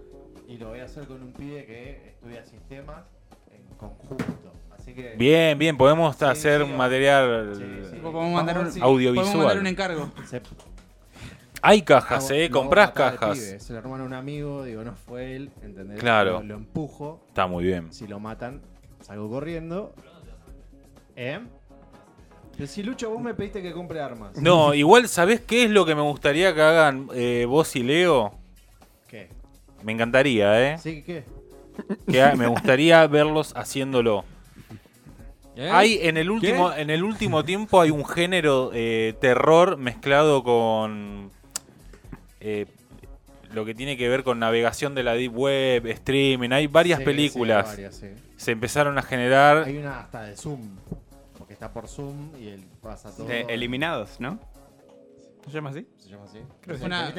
y 0.53 0.59
lo 0.59 0.69
voy 0.71 0.81
a 0.81 0.85
hacer 0.85 1.07
con 1.07 1.23
un 1.23 1.33
pibe 1.33 1.65
que 1.65 2.09
estudia 2.11 2.45
sistemas 2.45 3.05
en 3.51 3.77
conjunto. 3.77 4.25
Así 4.77 4.93
que. 4.95 5.15
Bien, 5.17 5.59
bien, 5.59 5.77
podemos 5.77 6.17
Sí, 6.17 6.25
hacer 6.25 6.65
sí, 6.65 6.71
un 6.71 6.77
material 6.77 7.53
sí, 7.57 7.63
sí. 7.91 7.97
Podemos 8.03 8.33
mandar 8.33 8.59
un, 8.59 8.71
Sí. 8.73 8.81
audiovisual. 8.81 9.25
podemos 9.27 9.45
mandar 9.47 9.59
un 9.61 9.67
encargo. 9.67 10.11
se- 10.29 10.43
Hay 11.63 11.83
cajas, 11.83 12.25
hago- 12.31 12.35
¿eh? 12.41 12.51
Comprás 12.51 12.91
cajas. 12.91 13.39
pibe. 13.39 13.61
Se 13.61 13.73
lo 13.73 13.79
hermano 13.79 14.03
a 14.03 14.07
un 14.07 14.15
amigo, 14.15 14.65
digo, 14.65 14.83
no 14.83 14.95
fue 14.97 15.37
él, 15.37 15.51
¿entendés? 15.63 16.01
Claro. 16.01 16.41
Lo, 16.41 16.43
lo 16.43 16.55
empujo. 16.57 17.25
Está 17.29 17.47
muy 17.47 17.63
bien. 17.65 17.93
Si 17.93 18.07
lo 18.09 18.19
matan, 18.19 18.61
salgo 19.01 19.31
corriendo. 19.31 19.95
¿Eh? 21.15 21.39
Pero 22.57 22.67
si 22.67 22.83
Lucho, 22.83 23.11
vos 23.11 23.21
me 23.23 23.33
pediste 23.35 23.63
que 23.63 23.73
compre 23.73 24.01
armas. 24.01 24.37
No, 24.37 24.75
igual, 24.75 25.09
¿sabés 25.09 25.41
qué 25.41 25.65
es 25.65 25.71
lo 25.71 25.87
que 25.87 25.95
me 25.95 26.03
gustaría 26.03 26.55
que 26.55 26.61
hagan 26.63 27.09
eh, 27.15 27.47
vos 27.49 27.75
y 27.77 27.83
Leo? 27.83 28.35
Me 29.85 29.93
encantaría, 29.93 30.73
¿eh? 30.75 30.79
¿Sí? 30.79 31.03
¿Qué? 31.03 31.25
Que 32.11 32.37
me 32.37 32.47
gustaría 32.47 33.07
verlos 33.07 33.53
haciéndolo. 33.57 34.25
¿Eh? 35.57 35.69
Hay 35.71 35.99
en 36.03 36.17
el 36.17 36.31
último, 36.31 36.73
en 36.73 36.91
el 36.91 37.03
último 37.05 37.45
tiempo 37.45 37.81
hay 37.81 37.91
un 37.91 38.05
género 38.07 38.71
eh, 38.73 39.15
terror 39.21 39.77
mezclado 39.77 40.43
con 40.43 41.31
eh, 42.41 42.67
lo 43.53 43.65
que 43.65 43.75
tiene 43.75 43.97
que 43.99 44.09
ver 44.09 44.23
con 44.25 44.39
navegación 44.39 44.95
de 44.95 45.03
la 45.03 45.13
deep 45.15 45.37
web, 45.37 45.87
streaming. 45.87 46.51
Hay 46.53 46.67
varias 46.69 47.01
Sí, 47.01 47.05
películas. 47.05 47.67
sí, 47.67 47.73
varias, 47.73 47.97
sí. 47.97 48.07
Se 48.37 48.53
empezaron 48.53 48.97
a 48.99 49.03
generar. 49.03 49.65
Hay 49.65 49.77
una 49.77 50.01
hasta 50.01 50.23
de 50.23 50.37
Zoom. 50.37 50.77
Porque 51.37 51.53
está 51.53 51.71
por 51.73 51.87
Zoom 51.87 52.31
y 52.41 52.49
él 52.49 52.65
pasa 52.81 53.15
todo. 53.15 53.27
De 53.27 53.43
eliminados, 53.49 54.21
¿no? 54.21 54.39
¿Se 55.47 55.51
llama 55.53 55.71
así? 55.71 55.87
¿Se 55.99 56.09
llama 56.09 56.25
así? 56.25 56.39
Creo 56.61 56.79
que 56.79 56.85
Una... 56.85 57.13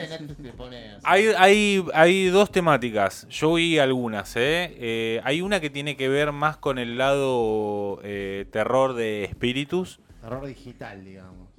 Hay, 1.03 1.27
hay, 1.37 1.85
hay 1.93 2.27
dos 2.27 2.51
temáticas. 2.51 3.27
Yo 3.29 3.55
vi 3.55 3.79
algunas, 3.79 4.35
¿eh? 4.37 4.75
Eh, 4.79 5.21
Hay 5.23 5.41
una 5.41 5.59
que 5.59 5.69
tiene 5.69 5.97
que 5.97 6.07
ver 6.07 6.31
más 6.31 6.57
con 6.57 6.79
el 6.79 6.97
lado 6.97 7.99
eh, 8.03 8.45
terror 8.51 8.93
de 8.93 9.25
espíritus. 9.25 9.99
Terror 10.21 10.45
digital, 10.45 11.03
digamos. 11.03 11.49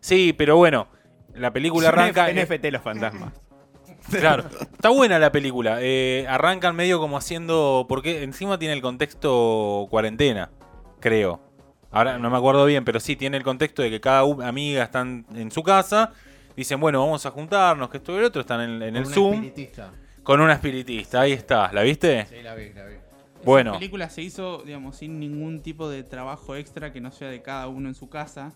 Sí, 0.00 0.34
pero 0.36 0.56
bueno, 0.56 0.88
la 1.34 1.52
película 1.52 1.88
arranca. 1.88 2.32
NFT 2.32 2.66
los 2.70 2.82
fantasmas. 2.82 3.32
Claro, 4.10 4.44
está 4.60 4.90
buena 4.90 5.18
la 5.18 5.32
película. 5.32 5.78
Eh, 5.80 6.26
arrancan 6.28 6.76
medio 6.76 7.00
como 7.00 7.16
haciendo. 7.16 7.86
Porque 7.88 8.22
encima 8.22 8.58
tiene 8.58 8.74
el 8.74 8.82
contexto 8.82 9.86
cuarentena, 9.88 10.50
creo. 11.00 11.40
Ahora 11.94 12.18
no 12.18 12.28
me 12.30 12.36
acuerdo 12.36 12.64
bien, 12.66 12.84
pero 12.84 13.00
sí 13.00 13.16
tiene 13.16 13.36
el 13.36 13.42
contexto 13.44 13.82
de 13.82 13.90
que 13.90 14.00
cada 14.00 14.20
amiga 14.46 14.82
están 14.84 15.24
en 15.34 15.50
su 15.50 15.62
casa. 15.62 16.12
Dicen, 16.56 16.78
bueno, 16.80 17.00
vamos 17.00 17.24
a 17.26 17.30
juntarnos, 17.30 17.88
que 17.88 17.96
esto 17.98 18.12
y 18.14 18.18
el 18.18 18.24
otro. 18.24 18.40
Están 18.40 18.60
en, 18.60 18.82
en 18.82 18.94
Con 18.94 18.96
el 18.96 19.04
una 19.06 19.14
Zoom 19.14 19.34
espiritista. 19.34 19.90
con 20.22 20.40
una 20.40 20.52
espiritista. 20.54 21.20
Ahí 21.22 21.32
está, 21.32 21.72
¿la 21.72 21.82
viste? 21.82 22.26
Sí, 22.26 22.42
la 22.42 22.54
vi, 22.54 22.72
la 22.72 22.84
vi. 22.86 22.94
Bueno. 23.44 23.70
Esa 23.72 23.78
película 23.80 24.08
se 24.10 24.22
hizo, 24.22 24.62
digamos, 24.64 24.96
sin 24.96 25.18
ningún 25.20 25.60
tipo 25.62 25.88
de 25.88 26.02
trabajo 26.02 26.56
extra 26.56 26.92
que 26.92 27.00
no 27.00 27.10
sea 27.10 27.28
de 27.28 27.42
cada 27.42 27.68
uno 27.68 27.88
en 27.88 27.94
su 27.94 28.08
casa. 28.08 28.52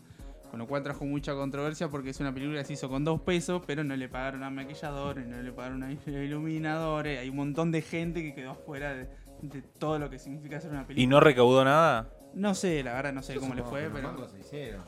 Con 0.50 0.58
lo 0.60 0.66
cual 0.66 0.82
trajo 0.82 1.04
mucha 1.04 1.34
controversia 1.34 1.88
porque 1.88 2.08
es 2.10 2.20
una 2.20 2.32
película 2.32 2.58
que 2.60 2.64
se 2.64 2.72
hizo 2.72 2.88
con 2.88 3.04
dos 3.04 3.20
pesos, 3.20 3.60
pero 3.66 3.84
no 3.84 3.94
le 3.94 4.08
pagaron 4.08 4.42
a 4.42 4.48
maquilladores, 4.50 5.26
no 5.26 5.42
le 5.42 5.52
pagaron 5.52 5.82
a 5.82 5.92
iluminadores. 6.06 7.18
Hay 7.20 7.28
un 7.28 7.36
montón 7.36 7.70
de 7.70 7.82
gente 7.82 8.22
que 8.22 8.34
quedó 8.34 8.54
fuera 8.54 8.94
de, 8.94 9.08
de 9.42 9.62
todo 9.62 9.98
lo 9.98 10.08
que 10.08 10.18
significa 10.18 10.56
hacer 10.56 10.70
una 10.70 10.86
película. 10.86 11.02
¿Y 11.04 11.06
no 11.06 11.20
recaudó 11.20 11.64
nada? 11.64 12.08
No 12.38 12.54
sé, 12.54 12.82
la 12.82 12.94
verdad 12.94 13.12
no 13.12 13.22
sé 13.22 13.34
Yo 13.34 13.40
cómo 13.40 13.54
le 13.54 13.60
supongo 13.62 13.70
fue, 13.76 13.80
que 13.82 13.88
los 13.88 13.94
pero... 13.96 14.08
mangos 14.12 14.30
se 14.32 14.38
hicieron. 14.40 14.82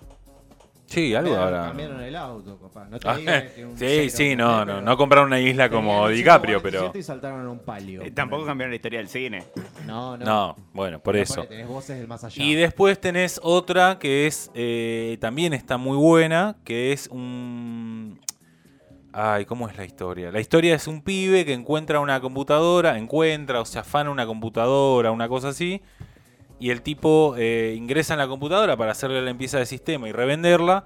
Sí, 0.86 1.14
algo 1.14 1.30
Cambiaron- 1.34 1.42
habrá. 1.46 1.62
Cambiaron 1.68 2.00
el 2.02 2.16
auto, 2.16 2.58
capaz. 2.58 2.88
No 2.88 2.98
te 2.98 3.08
Ah, 3.08 3.16
digan 3.16 3.44
que 3.54 3.64
un 3.64 3.78
sí, 3.78 4.10
sí, 4.10 4.34
no, 4.34 4.64
no, 4.64 4.80
no 4.82 4.96
compraron 4.96 5.28
una 5.28 5.38
isla 5.38 5.68
como 5.70 6.02
tenían 6.06 6.16
DiCaprio, 6.16 6.58
147 6.60 6.90
pero. 6.92 6.98
Y 6.98 7.02
saltaron 7.04 7.46
a 7.46 7.50
un 7.50 7.58
palio. 7.60 8.02
Eh, 8.02 8.10
tampoco 8.10 8.44
cambiaron 8.44 8.70
la 8.72 8.76
historia 8.76 8.98
del 8.98 9.08
cine. 9.08 9.44
No, 9.86 10.16
no. 10.16 10.24
No, 10.24 10.56
bueno, 10.72 10.98
por 10.98 11.12
Pero 11.12 11.22
eso. 11.22 11.44
Tenés 11.44 11.68
voces 11.68 11.96
del 11.98 12.08
más 12.08 12.24
allá. 12.24 12.42
Y 12.42 12.54
después 12.56 13.00
tenés 13.00 13.38
otra 13.42 13.98
que 14.00 14.26
es 14.26 14.50
eh, 14.54 15.16
también 15.20 15.52
está 15.52 15.76
muy 15.76 15.96
buena, 15.96 16.56
que 16.64 16.92
es 16.92 17.06
un 17.08 18.18
Ay, 19.12 19.44
¿cómo 19.44 19.68
es 19.68 19.76
la 19.76 19.84
historia? 19.84 20.30
La 20.32 20.40
historia 20.40 20.74
es 20.76 20.86
un 20.86 21.02
pibe 21.02 21.44
que 21.44 21.52
encuentra 21.52 21.98
una 22.00 22.20
computadora, 22.20 22.96
encuentra 22.96 23.60
o 23.60 23.64
se 23.64 23.78
afana 23.78 24.10
una 24.10 24.24
computadora, 24.26 25.10
una 25.10 25.28
cosa 25.28 25.48
así, 25.48 25.82
y 26.60 26.70
el 26.70 26.82
tipo 26.82 27.34
eh, 27.38 27.74
ingresa 27.76 28.14
en 28.14 28.18
la 28.18 28.28
computadora 28.28 28.76
para 28.76 28.92
hacerle 28.92 29.20
la 29.20 29.28
limpieza 29.28 29.58
de 29.58 29.66
sistema 29.66 30.08
y 30.08 30.12
revenderla, 30.12 30.84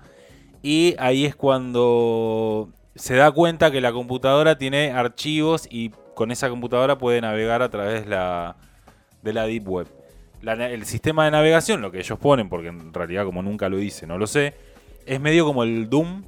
y 0.63 0.95
ahí 0.99 1.27
es 1.27 1.37
cuando 1.37 2.71
se 2.95 3.17
da 3.17 3.31
cuenta 3.33 3.71
que 3.71 3.81
la 3.81 3.93
computadora 3.93 4.57
tiene 4.57 4.93
archivos 4.93 5.69
y 5.71 5.91
con 6.15 6.31
esa 6.31 6.49
computadora 6.49 6.97
puede 6.97 7.21
navegar 7.21 7.61
a 7.61 7.69
través 7.69 8.05
de 8.05 8.11
la 8.11 8.57
Deep 9.23 9.69
Web. 9.69 9.89
El 10.43 10.85
sistema 10.85 11.25
de 11.25 11.33
navegación, 11.33 11.81
lo 11.81 11.91
que 11.91 11.99
ellos 11.99 12.19
ponen, 12.19 12.49
porque 12.49 12.69
en 12.69 12.95
realidad 12.95 13.25
como 13.25 13.43
nunca 13.43 13.69
lo 13.69 13.81
hice, 13.81 14.07
no 14.07 14.17
lo 14.17 14.27
sé, 14.27 14.55
es 15.07 15.21
medio 15.21 15.45
como 15.45 15.65
el 15.65 15.91
Doom, 15.91 16.23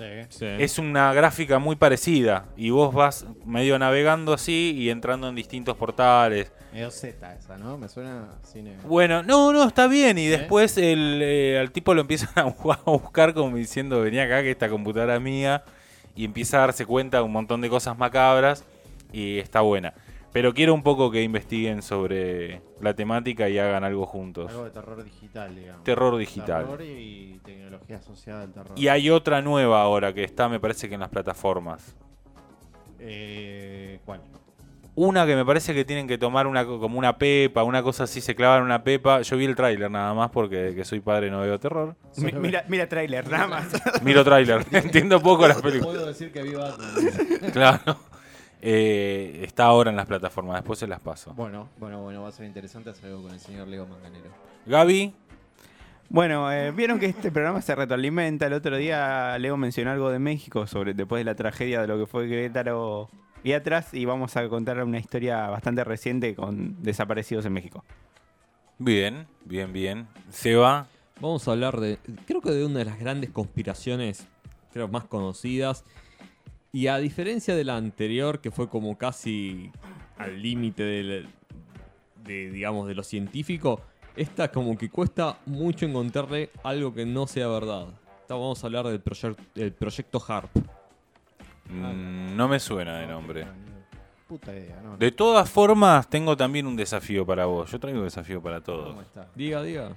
Sí. 0.00 0.38
Sí. 0.38 0.46
es 0.58 0.78
una 0.78 1.12
gráfica 1.12 1.58
muy 1.58 1.76
parecida 1.76 2.46
y 2.56 2.70
vos 2.70 2.94
vas 2.94 3.26
medio 3.44 3.78
navegando 3.78 4.32
así 4.32 4.74
y 4.76 4.90
entrando 4.90 5.28
en 5.28 5.34
distintos 5.34 5.76
portales. 5.76 6.50
Medio 6.72 6.90
Z 6.90 7.34
esa, 7.34 7.58
¿no? 7.58 7.76
Me 7.78 7.88
suena 7.88 8.28
cine. 8.42 8.76
Bueno, 8.84 9.22
no, 9.22 9.52
no, 9.52 9.66
está 9.66 9.88
bien. 9.88 10.18
Y 10.18 10.26
¿Eh? 10.26 10.30
después 10.30 10.78
el, 10.78 11.20
eh, 11.22 11.58
al 11.58 11.72
tipo 11.72 11.94
lo 11.94 12.00
empiezan 12.02 12.30
a 12.36 12.40
a 12.86 12.90
buscar 12.90 13.34
como 13.34 13.56
diciendo, 13.56 14.00
venía 14.00 14.24
acá 14.24 14.42
que 14.42 14.50
esta 14.50 14.68
computadora 14.68 15.16
es 15.16 15.20
mía. 15.20 15.64
Y 16.14 16.24
empieza 16.24 16.58
a 16.58 16.60
darse 16.60 16.86
cuenta 16.86 17.18
de 17.18 17.22
un 17.22 17.32
montón 17.32 17.60
de 17.60 17.68
cosas 17.68 17.96
macabras 17.96 18.64
y 19.12 19.38
está 19.38 19.60
buena. 19.60 19.94
Pero 20.32 20.54
quiero 20.54 20.74
un 20.74 20.82
poco 20.84 21.10
que 21.10 21.22
investiguen 21.22 21.82
sobre 21.82 22.62
la 22.80 22.94
temática 22.94 23.48
y 23.48 23.58
hagan 23.58 23.82
algo 23.82 24.06
juntos. 24.06 24.48
Algo 24.50 24.64
de 24.64 24.70
terror 24.70 25.02
digital, 25.02 25.56
digamos. 25.56 25.82
Terror 25.84 26.16
digital. 26.16 26.64
Terror 26.66 26.82
y 26.82 27.40
tecnología 27.44 27.96
asociada 27.96 28.42
al 28.42 28.52
terror. 28.52 28.72
Y 28.78 28.86
hay 28.88 29.10
otra 29.10 29.42
nueva 29.42 29.82
ahora 29.82 30.12
que 30.14 30.22
está, 30.22 30.48
me 30.48 30.60
parece 30.60 30.88
que 30.88 30.94
en 30.94 31.00
las 31.00 31.08
plataformas. 31.10 31.96
Eh, 33.00 33.98
¿Cuál? 34.04 34.20
Una 34.96 35.24
que 35.24 35.34
me 35.34 35.44
parece 35.44 35.72
que 35.72 35.84
tienen 35.84 36.06
que 36.06 36.18
tomar 36.18 36.46
una 36.46 36.66
co- 36.66 36.78
como 36.78 36.98
una 36.98 37.16
pepa, 37.16 37.62
una 37.62 37.82
cosa 37.82 38.04
así, 38.04 38.20
se 38.20 38.34
clavan 38.34 38.62
una 38.62 38.82
pepa. 38.84 39.22
Yo 39.22 39.36
vi 39.36 39.46
el 39.46 39.54
tráiler 39.56 39.90
nada 39.90 40.12
más 40.14 40.30
porque 40.30 40.74
que 40.74 40.84
soy 40.84 41.00
padre 41.00 41.30
no 41.30 41.40
veo 41.40 41.58
terror. 41.58 41.96
Mi- 42.16 42.32
mira, 42.32 42.64
mira 42.68 42.88
trailer, 42.88 43.28
nada 43.30 43.46
más. 43.46 43.68
Miro 44.02 44.22
tráiler, 44.24 44.66
entiendo 44.72 45.20
poco 45.22 45.48
las 45.48 45.62
películas. 45.62 45.86
Puedo 45.94 46.06
decir 46.06 46.30
que 46.32 46.42
vi 46.42 46.54
Batman. 46.54 46.88
Claro. 47.52 47.96
Eh, 48.62 49.40
está 49.44 49.64
ahora 49.64 49.90
en 49.90 49.96
las 49.96 50.06
plataformas, 50.06 50.56
después 50.56 50.78
se 50.78 50.86
las 50.86 51.00
paso. 51.00 51.32
bueno, 51.34 51.68
bueno, 51.78 52.02
bueno, 52.02 52.22
va 52.22 52.28
a 52.28 52.32
ser 52.32 52.46
interesante 52.46 52.90
hacer 52.90 53.06
algo 53.06 53.22
con 53.22 53.32
el 53.32 53.40
señor 53.40 53.68
Leo 53.68 53.86
Manganero. 53.86 54.30
Gaby, 54.66 55.14
Bueno, 56.08 56.52
eh, 56.52 56.70
vieron 56.72 56.98
que 56.98 57.06
este 57.06 57.30
programa 57.30 57.62
se 57.62 57.74
retroalimenta. 57.74 58.46
El 58.46 58.52
otro 58.52 58.76
día 58.76 59.38
Leo 59.38 59.56
mencionó 59.56 59.92
algo 59.92 60.10
de 60.10 60.18
México 60.18 60.66
sobre 60.66 60.92
después 60.92 61.20
de 61.20 61.24
la 61.24 61.34
tragedia 61.34 61.80
de 61.80 61.86
lo 61.86 61.98
que 61.98 62.06
fue 62.06 62.28
Querétaro 62.28 63.08
y 63.42 63.52
atrás 63.52 63.94
y 63.94 64.04
vamos 64.04 64.36
a 64.36 64.46
contar 64.48 64.82
una 64.84 64.98
historia 64.98 65.48
bastante 65.48 65.82
reciente 65.84 66.34
con 66.34 66.82
desaparecidos 66.82 67.46
en 67.46 67.52
México. 67.54 67.84
bien, 68.78 69.26
bien, 69.44 69.72
bien. 69.72 70.08
Seba, 70.28 70.88
Vamos 71.20 71.46
a 71.46 71.50
hablar 71.52 71.78
de, 71.80 71.98
creo 72.26 72.40
que 72.40 72.50
de 72.50 72.64
una 72.64 72.78
de 72.78 72.86
las 72.86 72.98
grandes 72.98 73.28
conspiraciones, 73.28 74.26
creo, 74.72 74.88
más 74.88 75.04
conocidas. 75.04 75.84
Y 76.72 76.86
a 76.86 76.98
diferencia 76.98 77.54
de 77.56 77.64
la 77.64 77.76
anterior, 77.76 78.40
que 78.40 78.50
fue 78.50 78.68
como 78.68 78.96
casi 78.96 79.70
al 80.18 80.40
límite 80.40 80.82
del- 80.84 81.28
de, 82.24 82.50
digamos, 82.50 82.86
de 82.86 82.94
lo 82.94 83.02
científico, 83.02 83.80
esta 84.16 84.50
como 84.52 84.76
que 84.78 84.88
cuesta 84.90 85.38
mucho 85.46 85.86
encontrarle 85.86 86.50
algo 86.62 86.92
que 86.94 87.04
no 87.06 87.26
sea 87.26 87.48
verdad. 87.48 87.86
Esta 88.20 88.34
vamos 88.34 88.62
a 88.62 88.66
hablar 88.66 88.86
del, 88.86 89.02
proyec- 89.02 89.36
del 89.54 89.72
proyecto 89.72 90.22
HARP. 90.26 90.50
mm, 91.68 92.36
no 92.36 92.48
me 92.48 92.58
suena 92.60 92.98
de 92.98 93.06
nombre. 93.06 93.46
Puta 94.28 94.52
idea, 94.52 94.80
¿no? 94.82 94.96
De 94.96 95.10
todas 95.10 95.50
formas, 95.50 96.08
tengo 96.08 96.36
también 96.36 96.66
un 96.66 96.76
desafío 96.76 97.26
para 97.26 97.46
vos. 97.46 97.70
Yo 97.70 97.80
traigo 97.80 97.98
un 97.98 98.04
desafío 98.04 98.40
para 98.40 98.60
todos. 98.60 98.88
¿Cómo 98.90 99.02
está? 99.02 99.26
Diga, 99.34 99.62
diga. 99.62 99.90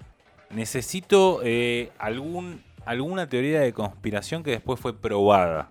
Necesito 0.50 1.42
eh, 1.44 1.92
algún, 2.00 2.64
alguna 2.86 3.28
teoría 3.30 3.62
de 3.62 3.74
conspiración 3.74 4.42
que 4.44 4.52
después 4.52 4.80
fue 4.80 4.96
probada. 5.00 5.70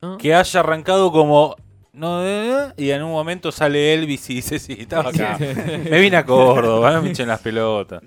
Ah. 0.00 0.16
Que 0.18 0.34
haya 0.34 0.60
arrancado 0.60 1.10
como... 1.12 1.56
No, 1.92 2.24
eh, 2.24 2.72
y 2.76 2.90
en 2.90 3.02
un 3.02 3.10
momento 3.10 3.50
sale 3.50 3.92
Elvis 3.92 4.30
y 4.30 4.34
dice, 4.34 4.58
sí, 4.58 4.76
estaba 4.78 5.10
acá. 5.10 5.36
me 5.38 5.98
vine 5.98 6.16
a 6.16 6.24
Córdoba, 6.24 6.92
no 6.92 7.02
me 7.02 7.10
echen 7.10 7.26
las 7.26 7.40
pelotas. 7.40 8.02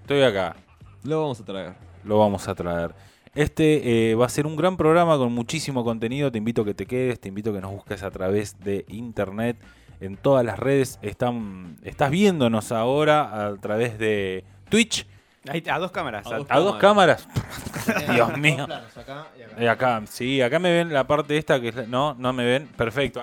Estoy 0.00 0.22
acá. 0.22 0.56
Lo 1.04 1.20
vamos 1.20 1.40
a 1.40 1.44
traer. 1.44 1.74
Lo 2.02 2.18
vamos 2.18 2.48
a 2.48 2.54
traer. 2.54 2.94
Este 3.34 4.10
eh, 4.10 4.14
va 4.14 4.26
a 4.26 4.28
ser 4.28 4.46
un 4.46 4.56
gran 4.56 4.76
programa 4.76 5.16
con 5.16 5.32
muchísimo 5.32 5.84
contenido. 5.84 6.32
Te 6.32 6.38
invito 6.38 6.62
a 6.62 6.64
que 6.64 6.74
te 6.74 6.86
quedes, 6.86 7.20
te 7.20 7.28
invito 7.28 7.50
a 7.50 7.54
que 7.54 7.60
nos 7.60 7.72
busques 7.72 8.02
a 8.02 8.10
través 8.10 8.58
de 8.60 8.84
internet. 8.88 9.56
En 10.00 10.16
todas 10.16 10.44
las 10.44 10.58
redes 10.58 10.98
están, 11.02 11.76
estás 11.82 12.10
viéndonos 12.10 12.72
ahora 12.72 13.46
a 13.46 13.56
través 13.56 13.98
de 13.98 14.44
Twitch. 14.68 15.06
Ahí, 15.48 15.62
a 15.70 15.78
dos 15.78 15.90
cámaras. 15.90 16.26
A 16.26 16.36
dos 16.38 16.46
A 16.50 16.58
dos 16.58 16.76
cámaras. 16.76 17.28
Dios 18.10 18.28
Dos 18.30 18.38
mío. 18.38 18.66
planos, 18.66 18.96
acá 18.96 19.26
y 19.58 19.64
acá. 19.66 19.70
Acá, 19.96 20.02
sí, 20.08 20.40
acá 20.40 20.58
me 20.58 20.72
ven 20.72 20.92
la 20.92 21.06
parte 21.06 21.36
esta 21.36 21.60
que 21.60 21.68
es 21.68 21.74
la- 21.74 21.86
no, 21.86 22.14
no 22.18 22.32
me 22.32 22.44
ven. 22.44 22.66
Perfecto. 22.68 23.22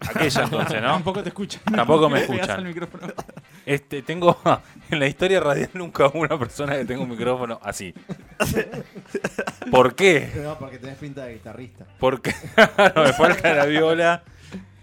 Aquella 0.00 0.44
entonces, 0.44 0.80
¿no? 0.80 0.92
Tampoco 0.92 1.22
te 1.24 1.30
escuchan. 1.30 1.60
Tampoco 1.74 2.08
me 2.08 2.20
escuchan. 2.22 2.72
Este, 3.66 4.02
tengo 4.02 4.38
en 4.90 5.00
la 5.00 5.06
historia 5.08 5.40
radial 5.40 5.70
nunca 5.74 6.06
hubo 6.06 6.20
una 6.20 6.38
persona 6.38 6.76
que 6.76 6.84
tenga 6.84 7.02
un 7.02 7.10
micrófono 7.10 7.58
así. 7.64 7.92
¿Por 9.70 9.94
qué? 9.96 10.30
No, 10.42 10.56
porque 10.58 10.78
tenés 10.78 10.98
pinta 10.98 11.24
de 11.24 11.34
guitarrista. 11.34 11.84
Porque 11.98 12.32
no, 12.94 13.02
me 13.02 13.12
falta 13.12 13.52
la 13.54 13.64
viola 13.66 14.22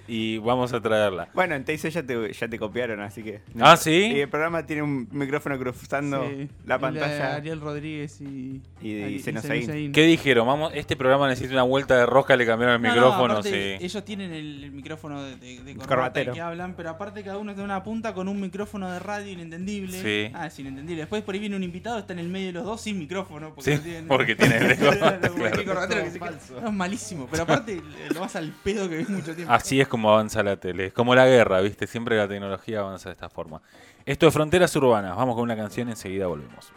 y 0.07 0.37
vamos 0.37 0.71
a 0.73 0.81
traerla. 0.81 1.29
Bueno, 1.33 1.55
en 1.55 1.63
Teise 1.65 1.89
ya 1.91 2.03
te, 2.03 2.31
ya 2.33 2.47
te 2.47 2.59
copiaron, 2.59 2.99
así 3.01 3.23
que. 3.23 3.41
Ah, 3.59 3.75
¿sí? 3.77 3.91
Y 4.15 4.19
el 4.21 4.29
programa 4.29 4.65
tiene 4.65 4.81
un 4.83 5.07
micrófono 5.11 5.57
cruzando 5.57 6.27
Sí. 6.29 6.47
la 6.65 6.79
pantalla. 6.79 7.35
Ariel 7.35 7.59
Rodríguez 7.61 8.19
y, 8.21 8.61
Y 8.81 9.19
Sain. 9.19 9.41
Sain. 9.41 9.91
¿Qué 9.91 10.03
dijeron? 10.03 10.47
Vamos, 10.47 10.71
este 10.75 10.95
programa 10.95 11.27
necesita 11.27 11.53
una 11.53 11.63
vuelta 11.63 11.97
de 11.97 12.05
rosca, 12.05 12.35
le 12.35 12.45
cambiaron 12.45 12.75
el 12.75 12.81
No, 12.81 12.87
no, 12.89 12.93
micrófono, 12.95 13.43
sí. 13.43 13.49
Ellos 13.53 14.05
tienen 14.05 14.31
el, 14.31 14.63
el 14.65 14.71
micrófono 14.71 15.23
de, 15.23 15.35
de, 15.37 15.59
de 15.63 15.73
corbata 15.75 15.87
Corbatero. 15.87 16.33
que 16.33 16.41
hablan, 16.41 16.75
pero 16.75 16.89
aparte 16.89 17.23
cada 17.23 17.37
uno 17.37 17.53
tiene 17.53 17.65
una 17.65 17.83
punta 17.83 18.13
con 18.13 18.27
un 18.27 18.39
micrófono 18.39 18.91
de 18.91 18.99
radio 18.99 19.31
inentendible. 19.31 20.01
Sí. 20.01 20.31
Ah, 20.33 20.47
es 20.47 20.59
inentendible. 20.59 21.01
Después 21.01 21.23
por 21.23 21.33
ahí 21.33 21.39
viene 21.39 21.55
un 21.55 21.63
invitado, 21.63 21.99
está 21.99 22.13
en 22.13 22.19
el 22.19 22.27
medio 22.29 22.47
de 22.47 22.53
los 22.53 22.65
dos 22.65 22.81
sin 22.81 22.97
micrófono. 22.99 23.53
Porque 23.55 23.71
Sí, 23.71 23.77
no 23.77 23.83
tienen- 23.83 24.07
porque 24.07 24.35
tiene 24.35 24.57
el 24.57 24.77
Como 24.77 24.91
claro. 24.91 25.57
que 25.57 25.65
corbatero 25.65 26.03
que 26.03 26.11
se 26.11 26.19
Todo 26.19 26.29
queda- 26.29 26.39
falso. 26.39 26.61
no, 26.61 26.67
es 26.67 26.73
malísimo. 26.73 27.27
Pero 27.31 27.43
aparte 27.43 27.81
lo 28.13 28.19
vas 28.19 28.35
al 28.35 28.51
pedo 28.63 28.89
que 28.89 28.97
ves 28.97 29.09
mucho 29.09 29.35
tiempo. 29.35 29.51
Así 29.53 29.79
es 29.81 29.87
como 29.95 30.09
avanza 30.09 30.43
la 30.43 30.57
tele. 30.57 30.87
Es 30.87 30.93
como 30.93 31.15
la 31.15 31.25
guerra, 31.25 31.61
¿viste? 31.61 31.87
Siempre 31.87 32.17
la 32.17 32.27
tecnología 32.27 32.81
avanza 32.81 33.07
de 33.07 33.13
esta 33.13 33.29
forma. 33.29 33.61
Esto 34.05 34.27
es 34.27 34.33
Fronteras 34.33 34.75
Urbanas. 34.75 35.15
Vamos 35.15 35.35
con 35.35 35.43
una 35.45 35.55
canción, 35.55 35.87
enseguida 35.87 36.27
volvemos. 36.27 36.73